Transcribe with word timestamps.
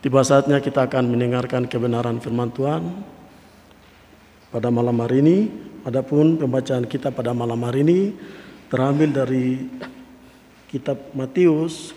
Tiba 0.00 0.24
saatnya 0.24 0.64
kita 0.64 0.88
akan 0.88 1.12
mendengarkan 1.12 1.68
kebenaran 1.68 2.24
firman 2.24 2.48
Tuhan 2.56 3.04
pada 4.48 4.72
malam 4.72 4.96
hari 4.96 5.20
ini. 5.20 5.38
Adapun 5.84 6.40
pembacaan 6.40 6.88
kita 6.88 7.12
pada 7.12 7.36
malam 7.36 7.60
hari 7.60 7.84
ini 7.84 8.00
terambil 8.72 9.12
dari 9.12 9.68
kitab 10.72 10.96
Matius 11.12 11.92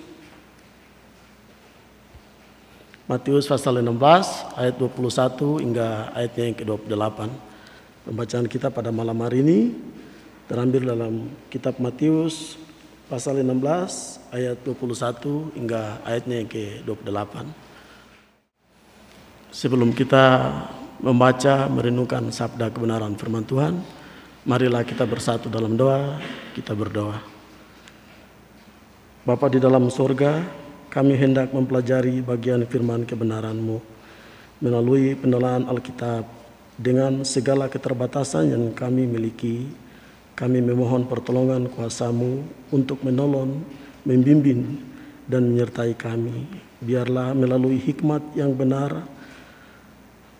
Matius 3.08 3.48
pasal 3.48 3.80
16 3.80 3.96
ayat 4.60 4.76
21 4.76 5.64
hingga 5.64 6.12
ayatnya 6.12 6.44
yang 6.52 6.58
ke-28. 6.60 7.20
Pembacaan 8.04 8.48
kita 8.52 8.68
pada 8.68 8.92
malam 8.92 9.16
hari 9.24 9.48
ini 9.48 9.60
terambil 10.52 10.92
dalam 10.92 11.32
kitab 11.48 11.80
Matius 11.80 12.60
pasal 13.08 13.40
16 13.40 14.28
ayat 14.36 14.60
21 14.60 15.56
hingga 15.56 16.04
ayatnya 16.04 16.44
yang 16.44 16.52
ke-28. 16.52 17.63
Sebelum 19.54 19.94
kita 19.94 20.50
membaca, 20.98 21.70
merenungkan 21.70 22.34
sabda 22.34 22.74
kebenaran 22.74 23.14
firman 23.14 23.46
Tuhan, 23.46 23.86
marilah 24.50 24.82
kita 24.82 25.06
bersatu 25.06 25.46
dalam 25.46 25.78
doa, 25.78 26.18
kita 26.58 26.74
berdoa. 26.74 27.22
Bapa 29.22 29.54
di 29.54 29.62
dalam 29.62 29.94
sorga, 29.94 30.42
kami 30.90 31.14
hendak 31.14 31.54
mempelajari 31.54 32.26
bagian 32.26 32.66
firman 32.66 33.06
kebenaran-Mu 33.06 33.78
melalui 34.58 35.14
penelahan 35.14 35.70
Alkitab 35.70 36.26
dengan 36.74 37.22
segala 37.22 37.70
keterbatasan 37.70 38.58
yang 38.58 38.74
kami 38.74 39.06
miliki. 39.06 39.70
Kami 40.34 40.66
memohon 40.66 41.06
pertolongan 41.06 41.70
kuasamu 41.70 42.42
untuk 42.74 43.06
menolong, 43.06 43.62
membimbing, 44.02 44.82
dan 45.30 45.54
menyertai 45.54 45.94
kami. 45.94 46.50
Biarlah 46.82 47.38
melalui 47.38 47.78
hikmat 47.78 48.34
yang 48.34 48.58
benar, 48.58 49.14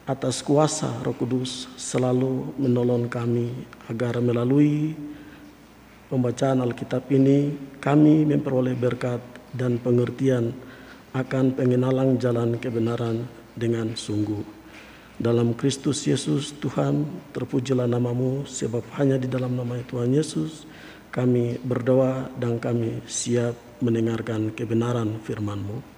atas 0.04 0.44
kuasa 0.44 1.00
Roh 1.00 1.16
Kudus 1.16 1.72
selalu 1.80 2.60
menolong 2.60 3.08
kami 3.08 3.56
agar 3.88 4.20
melalui 4.20 4.92
pembacaan 6.12 6.60
Alkitab 6.60 7.08
ini 7.08 7.56
kami 7.80 8.28
memperoleh 8.28 8.76
berkat 8.76 9.24
dan 9.56 9.80
pengertian 9.80 10.52
akan 11.16 11.56
pengenalan 11.56 12.20
jalan 12.20 12.60
kebenaran 12.60 13.24
dengan 13.56 13.96
sungguh. 13.96 14.44
Dalam 15.16 15.56
Kristus 15.56 16.04
Yesus 16.04 16.52
Tuhan 16.58 17.06
terpujilah 17.32 17.88
namamu 17.88 18.44
sebab 18.44 18.84
hanya 19.00 19.16
di 19.16 19.32
dalam 19.32 19.56
nama 19.56 19.80
Tuhan 19.88 20.12
Yesus 20.12 20.68
kami 21.14 21.62
berdoa 21.64 22.28
dan 22.42 22.58
kami 22.60 23.06
siap 23.08 23.56
mendengarkan 23.80 24.52
kebenaran 24.52 25.22
firman-Mu. 25.22 25.93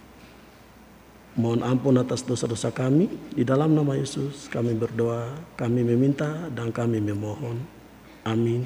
Mohon 1.35 1.67
ampun 1.67 1.99
atas 1.99 2.23
dosa-dosa 2.23 2.71
kami. 2.71 3.11
Di 3.35 3.43
dalam 3.43 3.75
nama 3.75 3.91
Yesus 3.99 4.47
kami 4.47 4.71
berdoa, 4.71 5.35
kami 5.59 5.83
meminta 5.83 6.47
dan 6.55 6.71
kami 6.71 7.03
memohon. 7.03 7.59
Amin. 8.23 8.63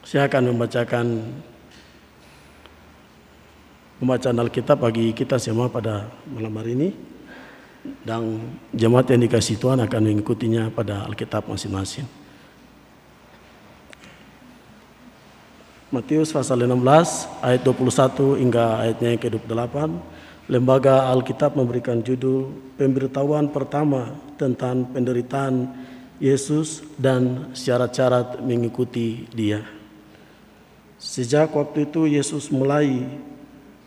Saya 0.00 0.24
akan 0.28 0.56
membacakan 0.56 1.06
pembacaan 4.00 4.40
Alkitab 4.40 4.80
bagi 4.80 5.12
kita 5.12 5.36
semua 5.36 5.68
pada 5.68 6.08
malam 6.24 6.56
hari 6.56 6.72
ini. 6.72 6.88
Dan 8.00 8.40
jemaat 8.72 9.12
yang 9.12 9.28
dikasih 9.28 9.60
Tuhan 9.60 9.84
akan 9.84 10.00
mengikutinya 10.08 10.72
pada 10.72 11.04
Alkitab 11.04 11.44
masing-masing. 11.52 12.08
Matius 15.92 16.32
pasal 16.32 16.64
16 16.64 17.44
ayat 17.44 17.60
21 17.60 18.40
hingga 18.40 18.64
ayatnya 18.82 19.08
yang 19.14 19.20
ke-28. 19.20 19.76
Lembaga 20.44 21.08
Alkitab 21.08 21.56
memberikan 21.56 22.04
judul 22.04 22.52
pemberitahuan 22.76 23.48
pertama 23.48 24.12
tentang 24.36 24.84
penderitaan 24.92 25.72
Yesus 26.20 26.84
dan 27.00 27.48
syarat-syarat 27.56 28.44
mengikuti 28.44 29.24
dia. 29.32 29.64
Sejak 31.00 31.48
waktu 31.56 31.88
itu 31.88 32.04
Yesus 32.04 32.52
mulai 32.52 33.08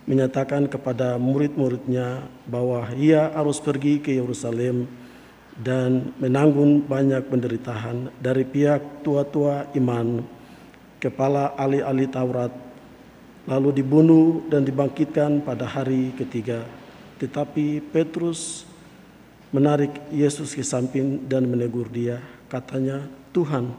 menyatakan 0.09 0.65
kepada 0.65 1.21
murid-muridnya 1.21 2.25
bahwa 2.49 2.89
ia 2.97 3.29
harus 3.37 3.61
pergi 3.61 4.01
ke 4.01 4.17
Yerusalem 4.17 4.89
dan 5.61 6.09
menanggung 6.17 6.81
banyak 6.81 7.21
penderitaan 7.29 8.09
dari 8.17 8.41
pihak 8.41 9.05
tua-tua 9.05 9.69
iman, 9.77 10.25
kepala 10.97 11.53
ahli-ahli 11.53 12.09
Taurat, 12.09 12.66
lalu 13.47 13.79
dibunuh 13.79 14.43
dan 14.51 14.67
dibangkitkan 14.67 15.39
pada 15.41 15.63
hari 15.63 16.11
ketiga. 16.19 16.67
Tetapi 17.17 17.79
Petrus 17.95 18.67
menarik 19.55 19.95
Yesus 20.11 20.51
ke 20.51 20.61
samping 20.61 21.23
dan 21.25 21.47
menegur 21.47 21.87
dia. 21.87 22.19
Katanya, 22.51 23.07
Tuhan, 23.31 23.71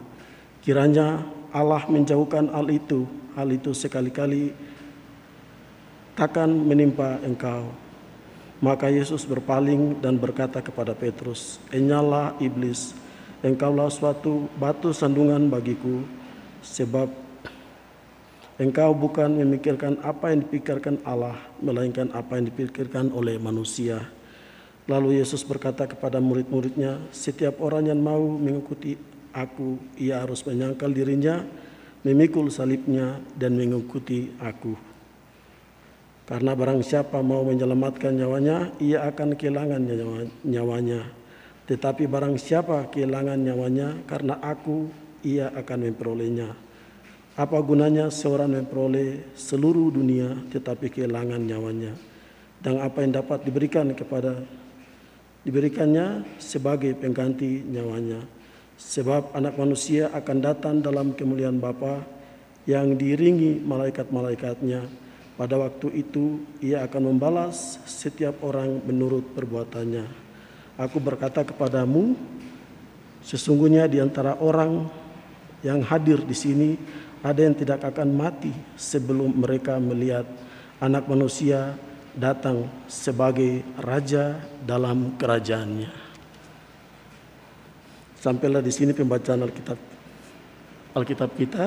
kiranya 0.64 1.22
Allah 1.52 1.84
menjauhkan 1.86 2.48
hal 2.48 2.66
itu. 2.72 3.04
Hal 3.36 3.52
itu 3.54 3.70
sekali-kali 3.76 4.56
takkan 6.18 6.50
menimpa 6.50 7.20
engkau. 7.22 7.70
Maka 8.58 8.90
Yesus 8.90 9.22
berpaling 9.22 10.02
dan 10.02 10.18
berkata 10.18 10.58
kepada 10.58 10.90
Petrus, 10.90 11.62
Enyalah 11.70 12.34
iblis, 12.42 12.90
engkaulah 13.38 13.86
suatu 13.86 14.50
batu 14.58 14.90
sandungan 14.90 15.46
bagiku, 15.46 16.02
sebab 16.58 17.27
Engkau 18.58 18.90
bukan 18.90 19.38
memikirkan 19.38 20.02
apa 20.02 20.34
yang 20.34 20.42
dipikirkan 20.42 20.98
Allah, 21.06 21.38
melainkan 21.62 22.10
apa 22.10 22.42
yang 22.42 22.50
dipikirkan 22.50 23.14
oleh 23.14 23.38
manusia. 23.38 24.02
Lalu 24.90 25.22
Yesus 25.22 25.46
berkata 25.46 25.86
kepada 25.86 26.18
murid-muridnya, 26.18 26.98
setiap 27.14 27.62
orang 27.62 27.86
yang 27.86 28.02
mau 28.02 28.18
mengikuti 28.18 28.98
aku, 29.30 29.78
ia 29.94 30.26
harus 30.26 30.42
menyangkal 30.42 30.90
dirinya, 30.90 31.46
memikul 32.02 32.50
salibnya, 32.50 33.22
dan 33.38 33.54
mengikuti 33.54 34.34
aku. 34.42 34.74
Karena 36.26 36.58
barang 36.58 36.82
siapa 36.82 37.22
mau 37.22 37.46
menyelamatkan 37.46 38.10
nyawanya, 38.10 38.74
ia 38.82 39.06
akan 39.06 39.38
kehilangan 39.38 39.86
nyawanya. 40.42 41.06
Tetapi 41.70 42.10
barang 42.10 42.34
siapa 42.42 42.90
kehilangan 42.90 43.38
nyawanya 43.38 44.02
karena 44.02 44.34
aku, 44.42 44.90
ia 45.22 45.46
akan 45.54 45.78
memperolehnya. 45.86 46.67
Apa 47.38 47.62
gunanya 47.62 48.10
seorang 48.10 48.50
memperoleh 48.50 49.30
seluruh 49.38 49.94
dunia 49.94 50.34
tetapi 50.50 50.90
kehilangan 50.90 51.38
nyawanya? 51.38 51.94
Dan 52.58 52.82
apa 52.82 52.98
yang 52.98 53.14
dapat 53.14 53.46
diberikan 53.46 53.94
kepada 53.94 54.42
diberikannya 55.46 56.26
sebagai 56.42 56.98
pengganti 56.98 57.62
nyawanya? 57.62 58.26
Sebab 58.74 59.38
anak 59.38 59.54
manusia 59.54 60.10
akan 60.10 60.38
datang 60.42 60.82
dalam 60.82 61.14
kemuliaan 61.14 61.62
Bapa 61.62 62.02
yang 62.66 62.98
diiringi 62.98 63.62
malaikat-malaikatnya. 63.62 64.90
Pada 65.38 65.62
waktu 65.62 65.94
itu 65.94 66.42
ia 66.58 66.82
akan 66.90 67.14
membalas 67.14 67.78
setiap 67.86 68.42
orang 68.42 68.82
menurut 68.82 69.22
perbuatannya. 69.38 70.10
Aku 70.74 70.98
berkata 70.98 71.46
kepadamu, 71.46 72.18
sesungguhnya 73.22 73.86
di 73.86 74.02
antara 74.02 74.34
orang 74.42 74.90
yang 75.62 75.86
hadir 75.86 76.22
di 76.22 76.34
sini 76.34 76.70
ada 77.22 77.40
yang 77.42 77.54
tidak 77.54 77.82
akan 77.82 78.08
mati 78.14 78.54
sebelum 78.78 79.34
mereka 79.34 79.78
melihat 79.82 80.26
anak 80.78 81.10
manusia 81.10 81.74
datang 82.14 82.66
sebagai 82.86 83.62
raja 83.78 84.38
dalam 84.62 85.18
kerajaannya. 85.18 85.90
Sampailah 88.18 88.62
di 88.62 88.72
sini 88.74 88.90
pembacaan 88.90 89.46
Alkitab 89.46 89.78
Alkitab 90.98 91.30
kita. 91.38 91.66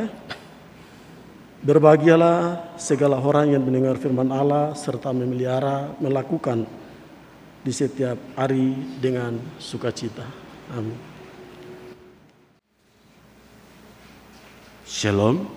Berbahagialah 1.61 2.73
segala 2.73 3.21
orang 3.21 3.53
yang 3.53 3.61
mendengar 3.61 3.93
firman 4.01 4.33
Allah 4.33 4.73
serta 4.73 5.13
memelihara 5.13 5.93
melakukan 6.01 6.65
di 7.61 7.69
setiap 7.69 8.17
hari 8.33 8.73
dengan 8.97 9.37
sukacita. 9.61 10.25
Amin. 10.73 11.10
Shalom. 14.91 15.47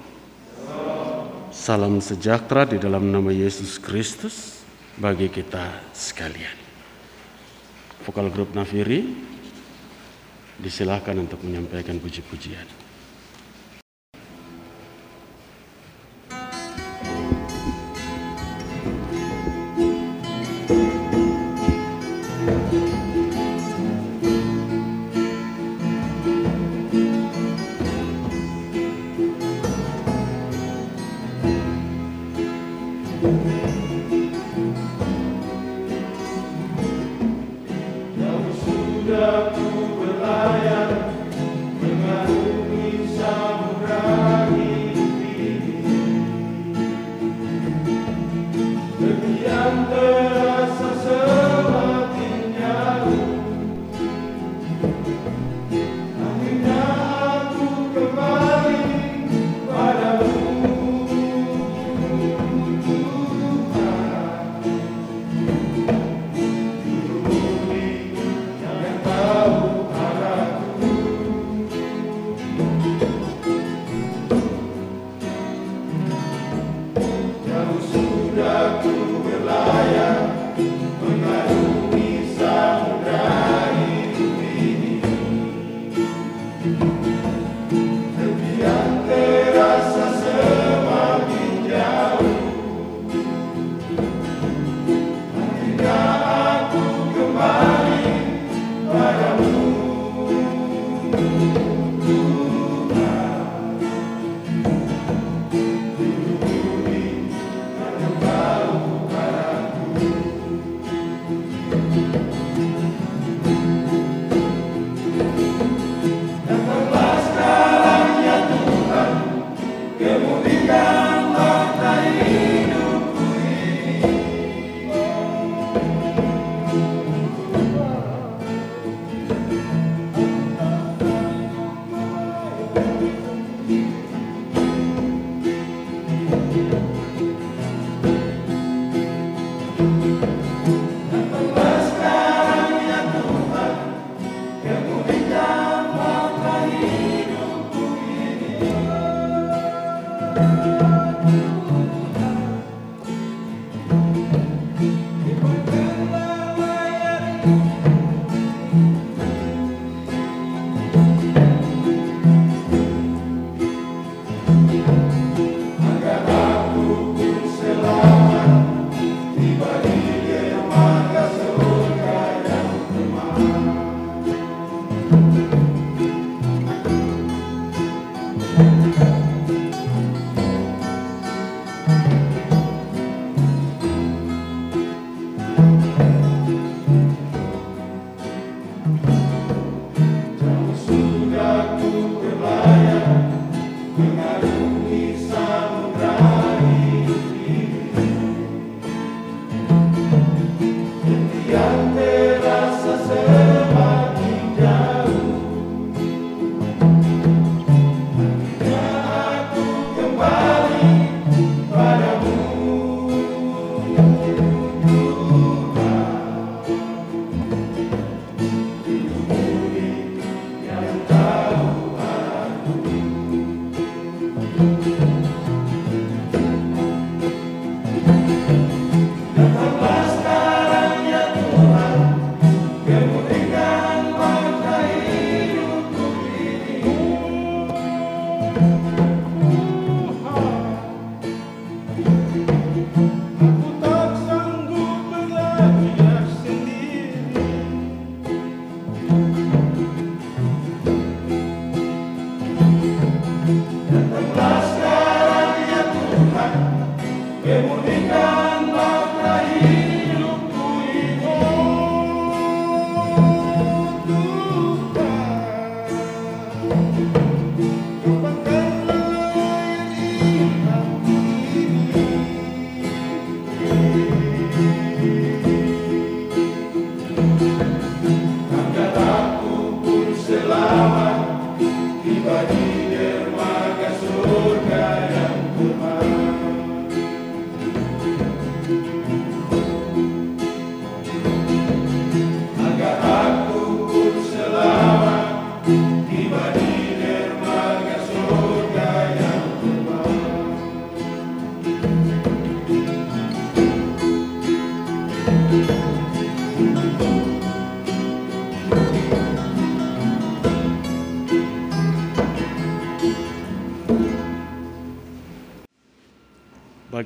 Salam 1.50 1.98
sejahtera 1.98 2.62
di 2.70 2.78
dalam 2.78 3.10
nama 3.10 3.34
Yesus 3.34 3.82
Kristus 3.82 4.62
bagi 4.94 5.26
kita 5.26 5.90
sekalian. 5.90 6.54
Vokal 8.06 8.30
grup 8.30 8.54
Nafiri 8.54 9.02
disilahkan 10.62 11.18
untuk 11.18 11.42
menyampaikan 11.42 11.98
puji-pujian. 11.98 12.83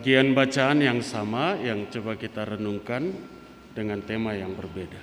Bagian 0.08 0.32
bacaan 0.32 0.80
yang 0.80 1.04
sama 1.04 1.60
yang 1.60 1.84
coba 1.92 2.16
kita 2.16 2.56
renungkan 2.56 3.12
dengan 3.76 4.00
tema 4.00 4.32
yang 4.32 4.56
berbeda. 4.56 4.96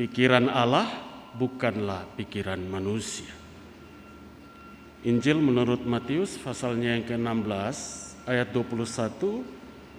Pikiran 0.00 0.48
Allah 0.48 0.88
bukanlah 1.36 2.08
pikiran 2.16 2.56
manusia. 2.56 3.28
Injil 5.04 5.44
menurut 5.44 5.84
Matius 5.84 6.40
pasalnya 6.40 6.96
yang 6.96 7.04
ke-16 7.04 7.76
ayat 8.24 8.48
21 8.48 9.44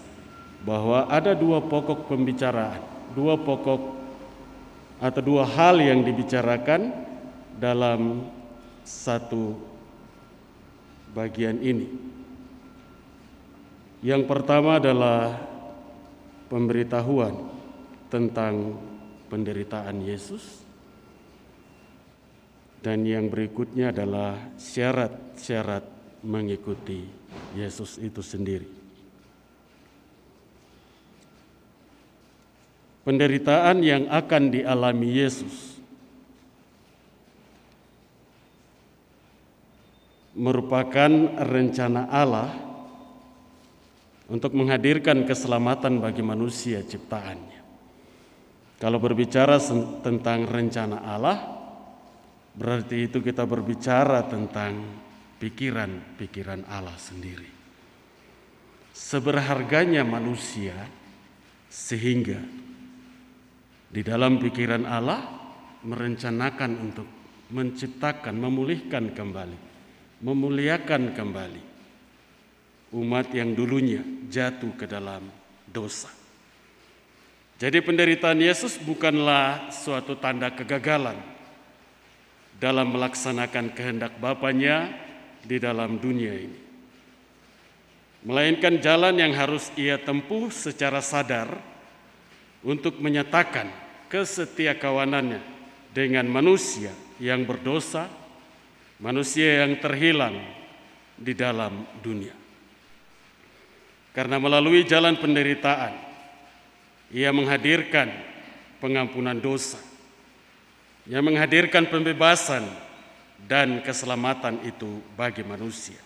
bahwa 0.62 1.06
ada 1.06 1.34
dua 1.34 1.62
pokok 1.62 2.10
pembicaraan, 2.10 2.82
dua 3.14 3.38
pokok 3.38 3.98
atau 4.98 5.22
dua 5.22 5.46
hal 5.46 5.78
yang 5.78 6.02
dibicarakan 6.02 6.90
dalam 7.58 8.26
satu 8.82 9.54
bagian 11.14 11.62
ini. 11.62 11.86
Yang 13.98 14.30
pertama 14.30 14.78
adalah 14.78 15.34
pemberitahuan 16.46 17.34
tentang 18.06 18.78
penderitaan 19.26 20.00
Yesus, 20.00 20.62
dan 22.78 23.02
yang 23.02 23.26
berikutnya 23.26 23.90
adalah 23.90 24.38
syarat-syarat 24.54 25.82
mengikuti 26.22 27.04
Yesus 27.58 27.98
itu 27.98 28.22
sendiri. 28.22 28.77
Penderitaan 33.08 33.80
yang 33.80 34.04
akan 34.12 34.52
dialami 34.52 35.08
Yesus 35.16 35.80
merupakan 40.36 41.08
rencana 41.40 42.04
Allah 42.12 42.52
untuk 44.28 44.52
menghadirkan 44.52 45.24
keselamatan 45.24 46.04
bagi 46.04 46.20
manusia 46.20 46.84
ciptaannya. 46.84 47.64
Kalau 48.76 49.00
berbicara 49.00 49.56
tentang 50.04 50.44
rencana 50.44 51.00
Allah, 51.00 51.38
berarti 52.52 53.08
itu 53.08 53.24
kita 53.24 53.48
berbicara 53.48 54.28
tentang 54.28 54.84
pikiran-pikiran 55.40 56.68
Allah 56.68 56.94
sendiri. 57.00 57.56
Seberharganya 58.92 60.04
manusia 60.04 60.76
sehingga 61.72 62.67
di 63.88 64.04
dalam 64.04 64.36
pikiran 64.36 64.84
Allah 64.84 65.20
merencanakan 65.84 66.72
untuk 66.80 67.08
menciptakan, 67.48 68.36
memulihkan 68.36 69.16
kembali, 69.16 69.58
memuliakan 70.20 71.16
kembali 71.16 71.62
umat 72.92 73.28
yang 73.32 73.52
dulunya 73.52 74.00
jatuh 74.28 74.72
ke 74.76 74.88
dalam 74.88 75.24
dosa. 75.68 76.08
Jadi 77.58 77.82
penderitaan 77.82 78.38
Yesus 78.38 78.78
bukanlah 78.78 79.74
suatu 79.74 80.14
tanda 80.14 80.54
kegagalan 80.54 81.18
dalam 82.62 82.94
melaksanakan 82.94 83.74
kehendak 83.74 84.14
Bapaknya 84.22 84.94
di 85.42 85.58
dalam 85.58 85.98
dunia 85.98 86.34
ini. 86.38 86.60
Melainkan 88.22 88.78
jalan 88.82 89.14
yang 89.18 89.34
harus 89.34 89.70
ia 89.78 89.98
tempuh 89.98 90.50
secara 90.50 90.98
sadar 91.02 91.77
untuk 92.62 92.98
menyatakan 92.98 93.70
kesetiakawanannya 94.10 95.40
dengan 95.94 96.26
manusia 96.26 96.90
yang 97.22 97.46
berdosa, 97.46 98.10
manusia 98.98 99.66
yang 99.66 99.78
terhilang 99.78 100.38
di 101.14 101.34
dalam 101.34 101.86
dunia. 102.02 102.34
Karena 104.14 104.42
melalui 104.42 104.82
jalan 104.82 105.14
penderitaan, 105.14 105.94
ia 107.14 107.30
menghadirkan 107.30 108.10
pengampunan 108.82 109.38
dosa, 109.38 109.78
ia 111.06 111.22
menghadirkan 111.22 111.86
pembebasan 111.86 112.66
dan 113.46 113.78
keselamatan 113.86 114.66
itu 114.66 114.98
bagi 115.14 115.46
manusia. 115.46 115.98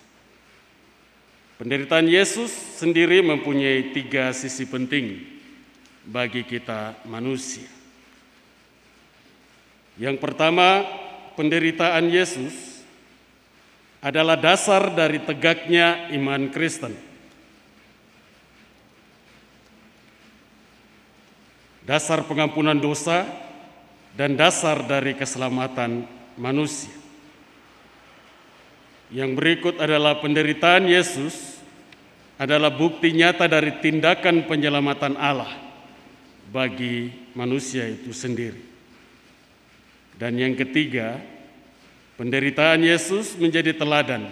Penderitaan 1.56 2.10
Yesus 2.10 2.50
sendiri 2.76 3.22
mempunyai 3.22 3.94
tiga 3.94 4.34
sisi 4.34 4.66
penting 4.66 5.31
bagi 6.06 6.42
kita 6.42 6.98
manusia. 7.06 7.66
Yang 10.00 10.18
pertama, 10.18 10.82
penderitaan 11.38 12.08
Yesus 12.10 12.82
adalah 14.02 14.34
dasar 14.34 14.90
dari 14.90 15.22
tegaknya 15.22 16.10
iman 16.16 16.50
Kristen. 16.50 16.96
Dasar 21.82 22.22
pengampunan 22.26 22.78
dosa 22.78 23.26
dan 24.14 24.38
dasar 24.38 24.86
dari 24.86 25.18
keselamatan 25.18 26.06
manusia. 26.38 26.94
Yang 29.12 29.30
berikut 29.36 29.74
adalah 29.76 30.18
penderitaan 30.24 30.88
Yesus 30.88 31.60
adalah 32.40 32.72
bukti 32.72 33.12
nyata 33.12 33.44
dari 33.44 33.76
tindakan 33.82 34.48
penyelamatan 34.48 35.20
Allah 35.20 35.71
bagi 36.52 37.08
manusia 37.32 37.88
itu 37.88 38.12
sendiri. 38.12 38.60
Dan 40.20 40.36
yang 40.36 40.52
ketiga, 40.52 41.16
penderitaan 42.20 42.84
Yesus 42.84 43.34
menjadi 43.40 43.72
teladan 43.72 44.28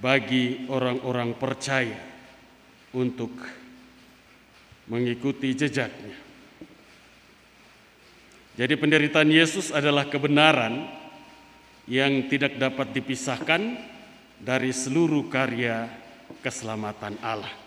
bagi 0.00 0.64
orang-orang 0.72 1.36
percaya 1.36 2.00
untuk 2.96 3.36
mengikuti 4.88 5.52
jejaknya. 5.52 6.16
Jadi 8.56 8.74
penderitaan 8.80 9.28
Yesus 9.28 9.68
adalah 9.68 10.08
kebenaran 10.08 10.88
yang 11.84 12.24
tidak 12.32 12.56
dapat 12.56 12.96
dipisahkan 12.96 13.76
dari 14.40 14.72
seluruh 14.72 15.28
karya 15.28 15.92
keselamatan 16.40 17.20
Allah. 17.20 17.65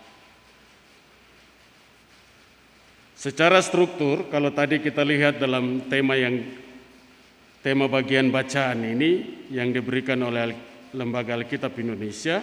Secara 3.19 3.59
struktur, 3.59 4.31
kalau 4.31 4.47
tadi 4.55 4.79
kita 4.79 5.03
lihat 5.03 5.43
dalam 5.43 5.91
tema 5.91 6.15
yang 6.15 6.39
tema 7.59 7.91
bagian 7.91 8.31
bacaan 8.31 8.79
ini 8.95 9.43
yang 9.51 9.75
diberikan 9.75 10.23
oleh 10.23 10.55
Lembaga 10.95 11.35
Alkitab 11.35 11.75
Indonesia, 11.83 12.39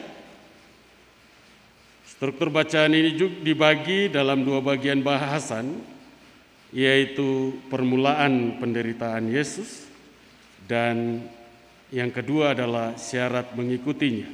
struktur 2.05 2.53
bacaan 2.53 2.93
ini 2.93 3.17
juga 3.17 3.41
dibagi 3.41 4.13
dalam 4.13 4.45
dua 4.45 4.61
bagian 4.61 5.01
bahasan, 5.01 5.81
yaitu 6.77 7.57
permulaan 7.73 8.61
penderitaan 8.61 9.33
Yesus 9.33 9.89
dan 10.69 11.25
yang 11.89 12.13
kedua 12.13 12.53
adalah 12.53 13.01
syarat 13.01 13.49
mengikutinya. 13.57 14.29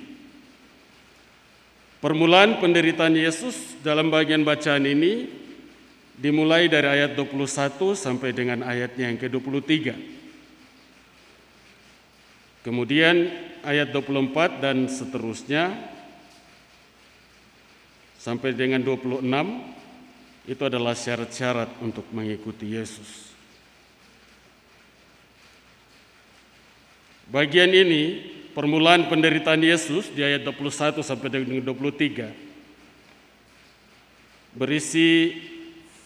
Permulaan 2.03 2.59
penderitaan 2.59 3.15
Yesus 3.15 3.79
dalam 3.87 4.11
bagian 4.11 4.43
bacaan 4.43 4.91
ini 4.91 5.42
dimulai 6.23 6.71
dari 6.71 6.87
ayat 6.87 7.19
21 7.19 7.99
sampai 7.99 8.31
dengan 8.31 8.62
ayatnya 8.62 9.11
yang 9.11 9.19
ke-23. 9.19 9.91
Kemudian 12.62 13.26
ayat 13.67 13.91
24 13.91 14.62
dan 14.62 14.87
seterusnya 14.87 15.75
sampai 18.23 18.55
dengan 18.55 18.79
26 18.87 19.26
itu 20.47 20.62
adalah 20.62 20.95
syarat-syarat 20.95 21.83
untuk 21.83 22.07
mengikuti 22.14 22.71
Yesus. 22.71 23.35
Bagian 27.26 27.75
ini 27.75 28.23
permulaan 28.55 29.11
penderitaan 29.11 29.59
Yesus 29.59 30.14
di 30.14 30.23
ayat 30.23 30.47
21 30.47 31.02
sampai 31.02 31.29
dengan 31.35 31.67
23 31.67 32.52
berisi 34.52 35.33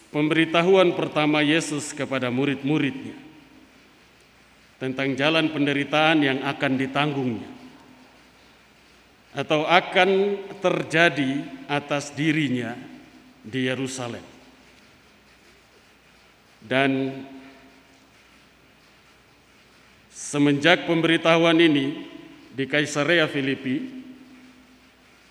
pemberitahuan 0.09 0.95
pertama 0.95 1.43
Yesus 1.43 1.91
kepada 1.91 2.31
murid-muridnya 2.31 3.15
tentang 4.77 5.17
jalan 5.17 5.49
penderitaan 5.49 6.21
yang 6.21 6.39
akan 6.45 6.73
ditanggungnya 6.77 7.49
atau 9.37 9.65
akan 9.69 10.09
terjadi 10.57 11.45
atas 11.69 12.09
dirinya 12.13 12.73
di 13.45 13.69
Yerusalem. 13.69 14.25
Dan 16.57 17.23
semenjak 20.09 20.89
pemberitahuan 20.89 21.61
ini 21.61 22.09
di 22.49 22.65
Kaisarea 22.65 23.29
Filipi, 23.29 23.77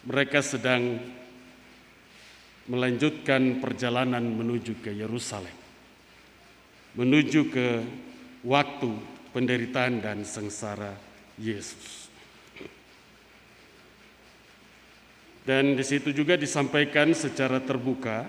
mereka 0.06 0.38
sedang 0.38 1.02
melanjutkan 2.66 3.62
perjalanan 3.62 4.23
menuju 4.23 4.82
ke 4.82 4.90
Yerusalem, 4.90 5.54
menuju 6.99 7.40
ke 7.50 7.68
waktu 8.42 8.90
penderitaan 9.30 10.02
dan 10.02 10.26
sengsara 10.26 10.94
Yesus. 11.38 12.11
Dan 15.46 15.78
di 15.78 15.85
situ 15.87 16.11
juga 16.11 16.35
disampaikan 16.35 17.14
secara 17.14 17.62
terbuka 17.62 18.26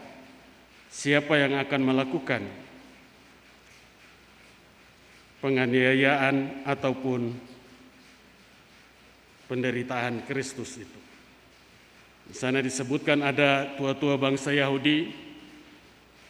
siapa 0.86 1.34
yang 1.41 1.58
akan 1.58 1.82
melakukan 1.82 2.46
penganiayaan 5.41 6.62
ataupun 6.62 7.34
penderitaan 9.50 10.29
Kristus 10.29 10.77
itu. 10.77 11.07
Di 12.28 12.36
sana 12.36 12.60
disebutkan 12.60 13.24
ada 13.24 13.72
tua-tua 13.80 14.20
bangsa 14.20 14.52
Yahudi, 14.52 15.16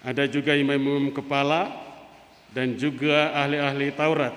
ada 0.06 0.30
juga 0.30 0.54
imam-imam 0.54 1.10
kepala, 1.10 1.74
dan 2.54 2.78
juga 2.78 3.34
ahli-ahli 3.34 3.90
Taurat 3.98 4.36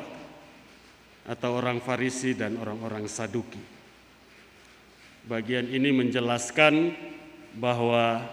atau 1.28 1.50
orang 1.60 1.84
Farisi 1.84 2.32
dan 2.32 2.56
orang-orang 2.56 3.04
Saduki. 3.04 3.60
Bagian 5.28 5.68
ini 5.68 5.92
menjelaskan 5.92 6.96
bahwa 7.60 8.24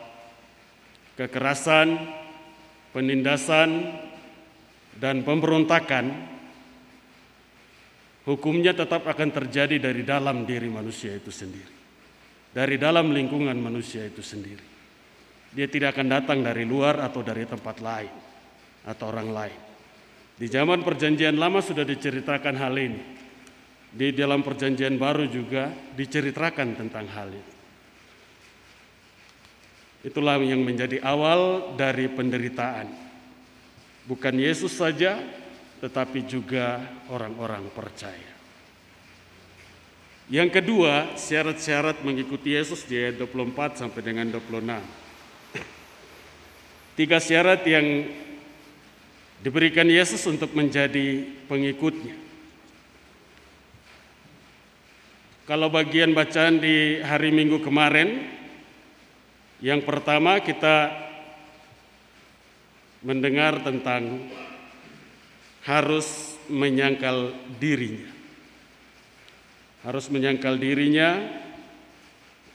kekerasan, 1.20 2.00
penindasan, 2.96 3.92
dan 4.98 5.22
pemberontakan 5.22 6.10
hukumnya 8.26 8.74
tetap 8.74 9.06
akan 9.06 9.30
terjadi 9.30 9.78
dari 9.78 10.02
dalam 10.02 10.48
diri 10.48 10.72
manusia 10.72 11.14
itu 11.14 11.30
sendiri 11.30 11.77
dari 12.58 12.82
dalam 12.82 13.14
lingkungan 13.14 13.54
manusia 13.54 14.02
itu 14.10 14.26
sendiri. 14.26 14.66
Dia 15.54 15.70
tidak 15.70 15.94
akan 15.94 16.10
datang 16.10 16.42
dari 16.42 16.66
luar 16.66 16.98
atau 17.06 17.22
dari 17.22 17.46
tempat 17.46 17.78
lain. 17.86 18.26
atau 18.88 19.12
orang 19.12 19.36
lain. 19.36 19.60
Di 20.40 20.48
zaman 20.48 20.80
Perjanjian 20.80 21.36
Lama 21.36 21.60
sudah 21.60 21.84
diceritakan 21.84 22.56
hal 22.56 22.72
ini. 22.80 23.04
Di 23.92 24.16
dalam 24.16 24.48
Perjanjian 24.48 24.96
Baru 24.96 25.28
juga 25.28 25.68
diceritakan 25.92 26.80
tentang 26.80 27.04
hal 27.12 27.36
ini. 27.36 27.52
Itulah 30.08 30.40
yang 30.40 30.64
menjadi 30.64 31.04
awal 31.04 31.76
dari 31.76 32.08
penderitaan. 32.08 32.88
Bukan 34.08 34.40
Yesus 34.40 34.72
saja, 34.72 35.20
tetapi 35.84 36.24
juga 36.24 36.80
orang-orang 37.12 37.68
percaya. 37.76 38.37
Yang 40.28 40.60
kedua, 40.60 41.16
syarat-syarat 41.16 42.04
mengikuti 42.04 42.52
Yesus 42.52 42.84
di 42.84 43.00
ayat 43.00 43.16
24 43.16 43.80
sampai 43.80 44.02
dengan 44.04 44.28
26. 44.28 44.60
Tiga 47.00 47.24
syarat 47.24 47.64
yang 47.64 48.12
diberikan 49.40 49.88
Yesus 49.88 50.28
untuk 50.28 50.52
menjadi 50.52 51.24
pengikutnya. 51.48 52.20
Kalau 55.48 55.72
bagian 55.72 56.12
bacaan 56.12 56.60
di 56.60 57.00
hari 57.00 57.32
Minggu 57.32 57.64
kemarin, 57.64 58.28
yang 59.64 59.80
pertama 59.80 60.44
kita 60.44 60.92
mendengar 63.00 63.64
tentang 63.64 64.28
harus 65.64 66.36
menyangkal 66.52 67.32
dirinya 67.64 68.17
harus 69.88 70.12
menyangkal 70.12 70.60
dirinya. 70.60 71.16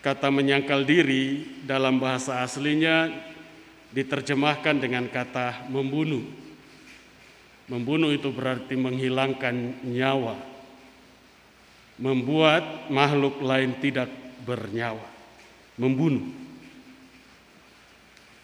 Kata 0.04 0.28
menyangkal 0.28 0.84
diri 0.84 1.46
dalam 1.64 1.96
bahasa 1.96 2.44
aslinya 2.44 3.08
diterjemahkan 3.94 4.82
dengan 4.82 5.08
kata 5.08 5.70
membunuh. 5.72 6.26
Membunuh 7.70 8.12
itu 8.12 8.28
berarti 8.34 8.74
menghilangkan 8.76 9.86
nyawa, 9.86 10.36
membuat 11.96 12.90
makhluk 12.90 13.40
lain 13.40 13.78
tidak 13.78 14.10
bernyawa, 14.42 15.06
membunuh. 15.78 16.26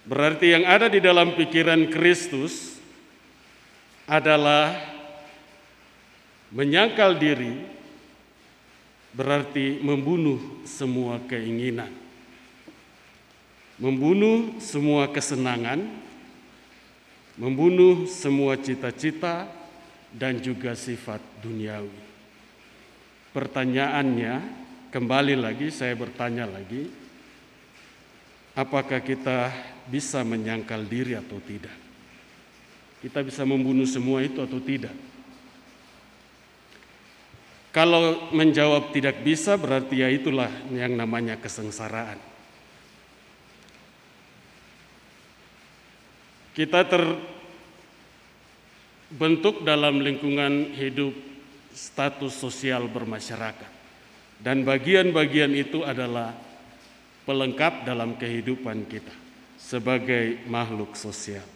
Berarti 0.07 0.55
yang 0.55 0.65
ada 0.65 0.87
di 0.89 1.03
dalam 1.03 1.35
pikiran 1.35 1.91
Kristus 1.91 2.79
adalah 4.07 4.79
menyangkal 6.55 7.19
diri 7.19 7.78
berarti 9.13 9.81
membunuh 9.81 10.41
semua 10.69 11.21
keinginan, 11.25 11.91
membunuh 13.81 14.59
semua 14.61 15.09
kesenangan, 15.09 15.85
membunuh 17.39 18.05
semua 18.11 18.59
cita-cita, 18.59 19.49
dan 20.13 20.41
juga 20.41 20.73
sifat 20.73 21.21
duniawi. 21.45 22.01
Pertanyaannya, 23.37 24.35
kembali 24.89 25.37
lagi, 25.37 25.69
saya 25.69 25.93
bertanya 25.93 26.49
lagi, 26.49 26.89
apakah 28.57 29.05
kita 29.05 29.53
bisa 29.87 30.25
menyangkal 30.25 30.83
diri 30.89 31.13
atau 31.15 31.37
tidak? 31.45 31.77
Kita 32.99 33.23
bisa 33.23 33.47
membunuh 33.47 33.87
semua 33.87 34.25
itu 34.25 34.43
atau 34.43 34.59
tidak? 34.59 35.08
Kalau 37.79 38.35
menjawab 38.35 38.91
tidak 38.91 39.23
bisa 39.23 39.55
berarti 39.55 40.03
ya 40.03 40.11
itulah 40.11 40.51
yang 40.75 40.99
namanya 40.99 41.39
kesengsaraan. 41.39 42.19
Kita 46.59 46.83
terbentuk 49.15 49.63
dalam 49.63 50.03
lingkungan 50.03 50.75
hidup 50.75 51.15
status 51.71 52.35
sosial 52.35 52.91
bermasyarakat. 52.91 53.71
Dan 54.43 54.67
bagian-bagian 54.67 55.55
itu 55.55 55.87
adalah 55.87 56.35
pelengkap 57.31 57.87
dalam 57.87 58.19
kehidupan 58.19 58.91
kita 58.91 59.15
sebagai 59.55 60.43
makhluk 60.51 60.99
sosial. 60.99 61.47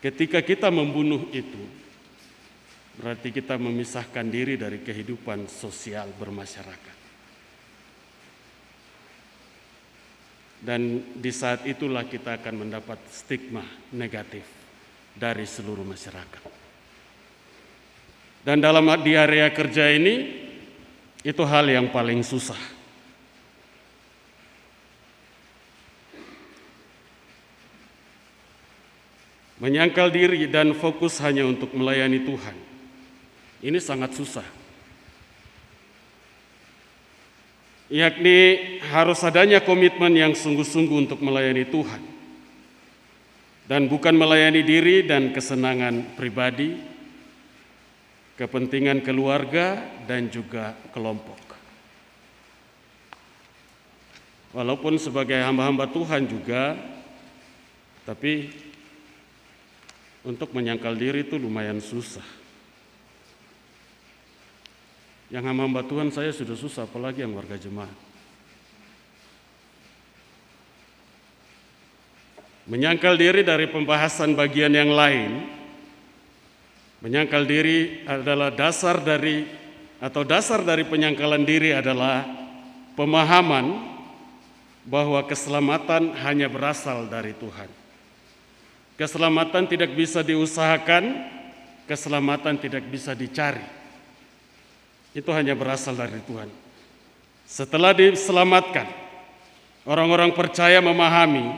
Ketika 0.00 0.40
kita 0.40 0.72
membunuh 0.72 1.28
itu, 1.28 1.83
berarti 2.94 3.34
kita 3.34 3.58
memisahkan 3.58 4.26
diri 4.30 4.54
dari 4.54 4.78
kehidupan 4.82 5.50
sosial 5.50 6.10
bermasyarakat. 6.14 6.96
Dan 10.64 11.12
di 11.12 11.28
saat 11.28 11.68
itulah 11.68 12.08
kita 12.08 12.40
akan 12.40 12.64
mendapat 12.64 12.96
stigma 13.12 13.60
negatif 13.92 14.46
dari 15.12 15.44
seluruh 15.44 15.84
masyarakat. 15.84 16.42
Dan 18.44 18.60
dalam 18.64 18.88
di 19.04 19.12
area 19.12 19.52
kerja 19.52 19.92
ini 19.92 20.44
itu 21.20 21.42
hal 21.44 21.68
yang 21.68 21.92
paling 21.92 22.24
susah. 22.24 22.60
Menyangkal 29.60 30.12
diri 30.12 30.44
dan 30.48 30.76
fokus 30.76 31.20
hanya 31.24 31.44
untuk 31.48 31.72
melayani 31.72 32.20
Tuhan 32.24 32.73
ini 33.64 33.80
sangat 33.80 34.12
susah. 34.12 34.44
Yakni 37.88 38.36
harus 38.92 39.24
adanya 39.24 39.64
komitmen 39.64 40.12
yang 40.12 40.36
sungguh-sungguh 40.36 41.08
untuk 41.08 41.24
melayani 41.24 41.64
Tuhan. 41.64 42.02
Dan 43.64 43.88
bukan 43.88 44.12
melayani 44.12 44.60
diri 44.60 45.08
dan 45.08 45.32
kesenangan 45.32 46.12
pribadi, 46.20 46.76
kepentingan 48.36 49.00
keluarga 49.00 49.80
dan 50.04 50.28
juga 50.28 50.76
kelompok. 50.92 51.40
Walaupun 54.52 55.00
sebagai 55.00 55.40
hamba-hamba 55.40 55.88
Tuhan 55.88 56.28
juga, 56.28 56.76
tapi 58.04 58.52
untuk 60.20 60.52
menyangkal 60.52 60.92
diri 60.92 61.24
itu 61.24 61.40
lumayan 61.40 61.80
susah. 61.80 62.43
Yang 65.34 65.50
hamba 65.50 65.82
Tuhan 65.82 66.14
saya 66.14 66.30
sudah 66.30 66.54
susah, 66.54 66.86
apalagi 66.86 67.26
yang 67.26 67.34
warga 67.34 67.58
jemaat. 67.58 67.90
Menyangkal 72.70 73.18
diri 73.18 73.42
dari 73.42 73.66
pembahasan 73.66 74.38
bagian 74.38 74.70
yang 74.70 74.94
lain, 74.94 75.50
menyangkal 77.02 77.50
diri 77.50 78.06
adalah 78.06 78.54
dasar 78.54 79.02
dari 79.02 79.42
atau 79.98 80.22
dasar 80.22 80.62
dari 80.62 80.86
penyangkalan 80.86 81.42
diri 81.42 81.74
adalah 81.74 82.22
pemahaman 82.94 83.90
bahwa 84.86 85.18
keselamatan 85.26 86.14
hanya 86.14 86.46
berasal 86.46 87.10
dari 87.10 87.34
Tuhan. 87.34 87.66
Keselamatan 88.94 89.66
tidak 89.66 89.98
bisa 89.98 90.22
diusahakan, 90.22 91.26
keselamatan 91.90 92.54
tidak 92.54 92.86
bisa 92.86 93.18
dicari 93.18 93.82
itu 95.14 95.30
hanya 95.30 95.54
berasal 95.54 95.94
dari 95.94 96.18
Tuhan. 96.26 96.50
Setelah 97.46 97.94
diselamatkan, 97.94 98.90
orang-orang 99.86 100.34
percaya 100.34 100.82
memahami 100.82 101.54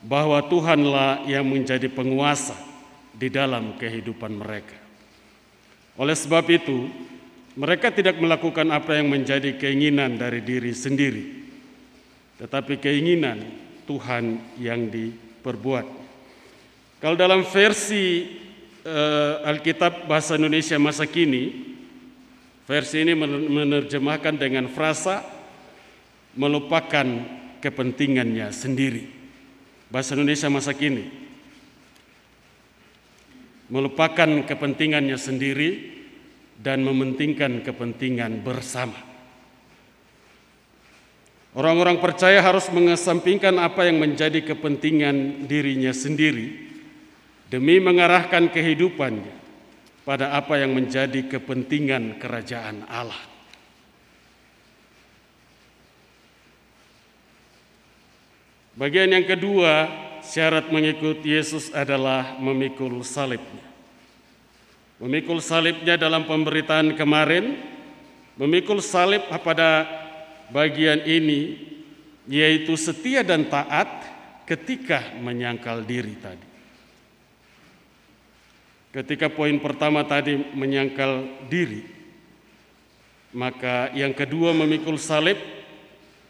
bahwa 0.00 0.40
Tuhanlah 0.48 1.28
yang 1.28 1.44
menjadi 1.44 1.92
penguasa 1.92 2.56
di 3.12 3.28
dalam 3.28 3.76
kehidupan 3.76 4.32
mereka. 4.32 4.80
Oleh 6.00 6.16
sebab 6.16 6.48
itu, 6.48 6.88
mereka 7.52 7.92
tidak 7.92 8.16
melakukan 8.16 8.64
apa 8.72 8.96
yang 8.96 9.12
menjadi 9.12 9.60
keinginan 9.60 10.16
dari 10.16 10.40
diri 10.40 10.72
sendiri, 10.72 11.24
tetapi 12.40 12.80
keinginan 12.80 13.44
Tuhan 13.84 14.40
yang 14.56 14.88
diperbuat. 14.88 15.84
Kalau 17.04 17.16
dalam 17.18 17.44
versi 17.44 18.24
uh, 18.88 19.44
Alkitab 19.44 20.08
bahasa 20.08 20.40
Indonesia 20.40 20.80
masa 20.80 21.04
kini, 21.04 21.69
Versi 22.70 23.02
ini 23.02 23.18
menerjemahkan 23.50 24.38
dengan 24.38 24.70
frasa 24.70 25.26
melupakan 26.38 27.02
kepentingannya 27.58 28.46
sendiri. 28.54 29.10
Bahasa 29.90 30.14
Indonesia 30.14 30.46
masa 30.46 30.70
kini 30.78 31.10
melupakan 33.74 34.46
kepentingannya 34.46 35.18
sendiri 35.18 35.98
dan 36.62 36.86
mementingkan 36.86 37.66
kepentingan 37.66 38.46
bersama. 38.46 39.02
Orang-orang 41.58 41.98
percaya 41.98 42.38
harus 42.38 42.70
mengesampingkan 42.70 43.58
apa 43.58 43.90
yang 43.90 43.98
menjadi 43.98 44.46
kepentingan 44.46 45.50
dirinya 45.50 45.90
sendiri 45.90 46.70
demi 47.50 47.82
mengarahkan 47.82 48.46
kehidupannya 48.54 49.39
pada 50.10 50.34
apa 50.34 50.58
yang 50.58 50.74
menjadi 50.74 51.22
kepentingan 51.30 52.18
kerajaan 52.18 52.82
Allah. 52.90 53.22
Bagian 58.74 59.14
yang 59.14 59.22
kedua 59.22 59.86
syarat 60.26 60.66
mengikut 60.74 61.22
Yesus 61.22 61.70
adalah 61.70 62.34
memikul 62.42 63.06
salibnya. 63.06 63.62
Memikul 64.98 65.38
salibnya 65.38 65.94
dalam 65.94 66.26
pemberitaan 66.26 66.98
kemarin, 66.98 67.54
memikul 68.34 68.82
salib 68.82 69.22
pada 69.30 69.86
bagian 70.50 71.06
ini 71.06 71.70
yaitu 72.26 72.74
setia 72.74 73.22
dan 73.22 73.46
taat 73.46 73.86
ketika 74.42 75.14
menyangkal 75.22 75.86
diri 75.86 76.18
tadi. 76.18 76.49
Ketika 78.90 79.30
poin 79.30 79.54
pertama 79.62 80.02
tadi 80.02 80.34
menyangkal 80.34 81.46
diri, 81.46 81.86
maka 83.30 83.94
yang 83.94 84.10
kedua 84.10 84.50
memikul 84.50 84.98
salib. 84.98 85.38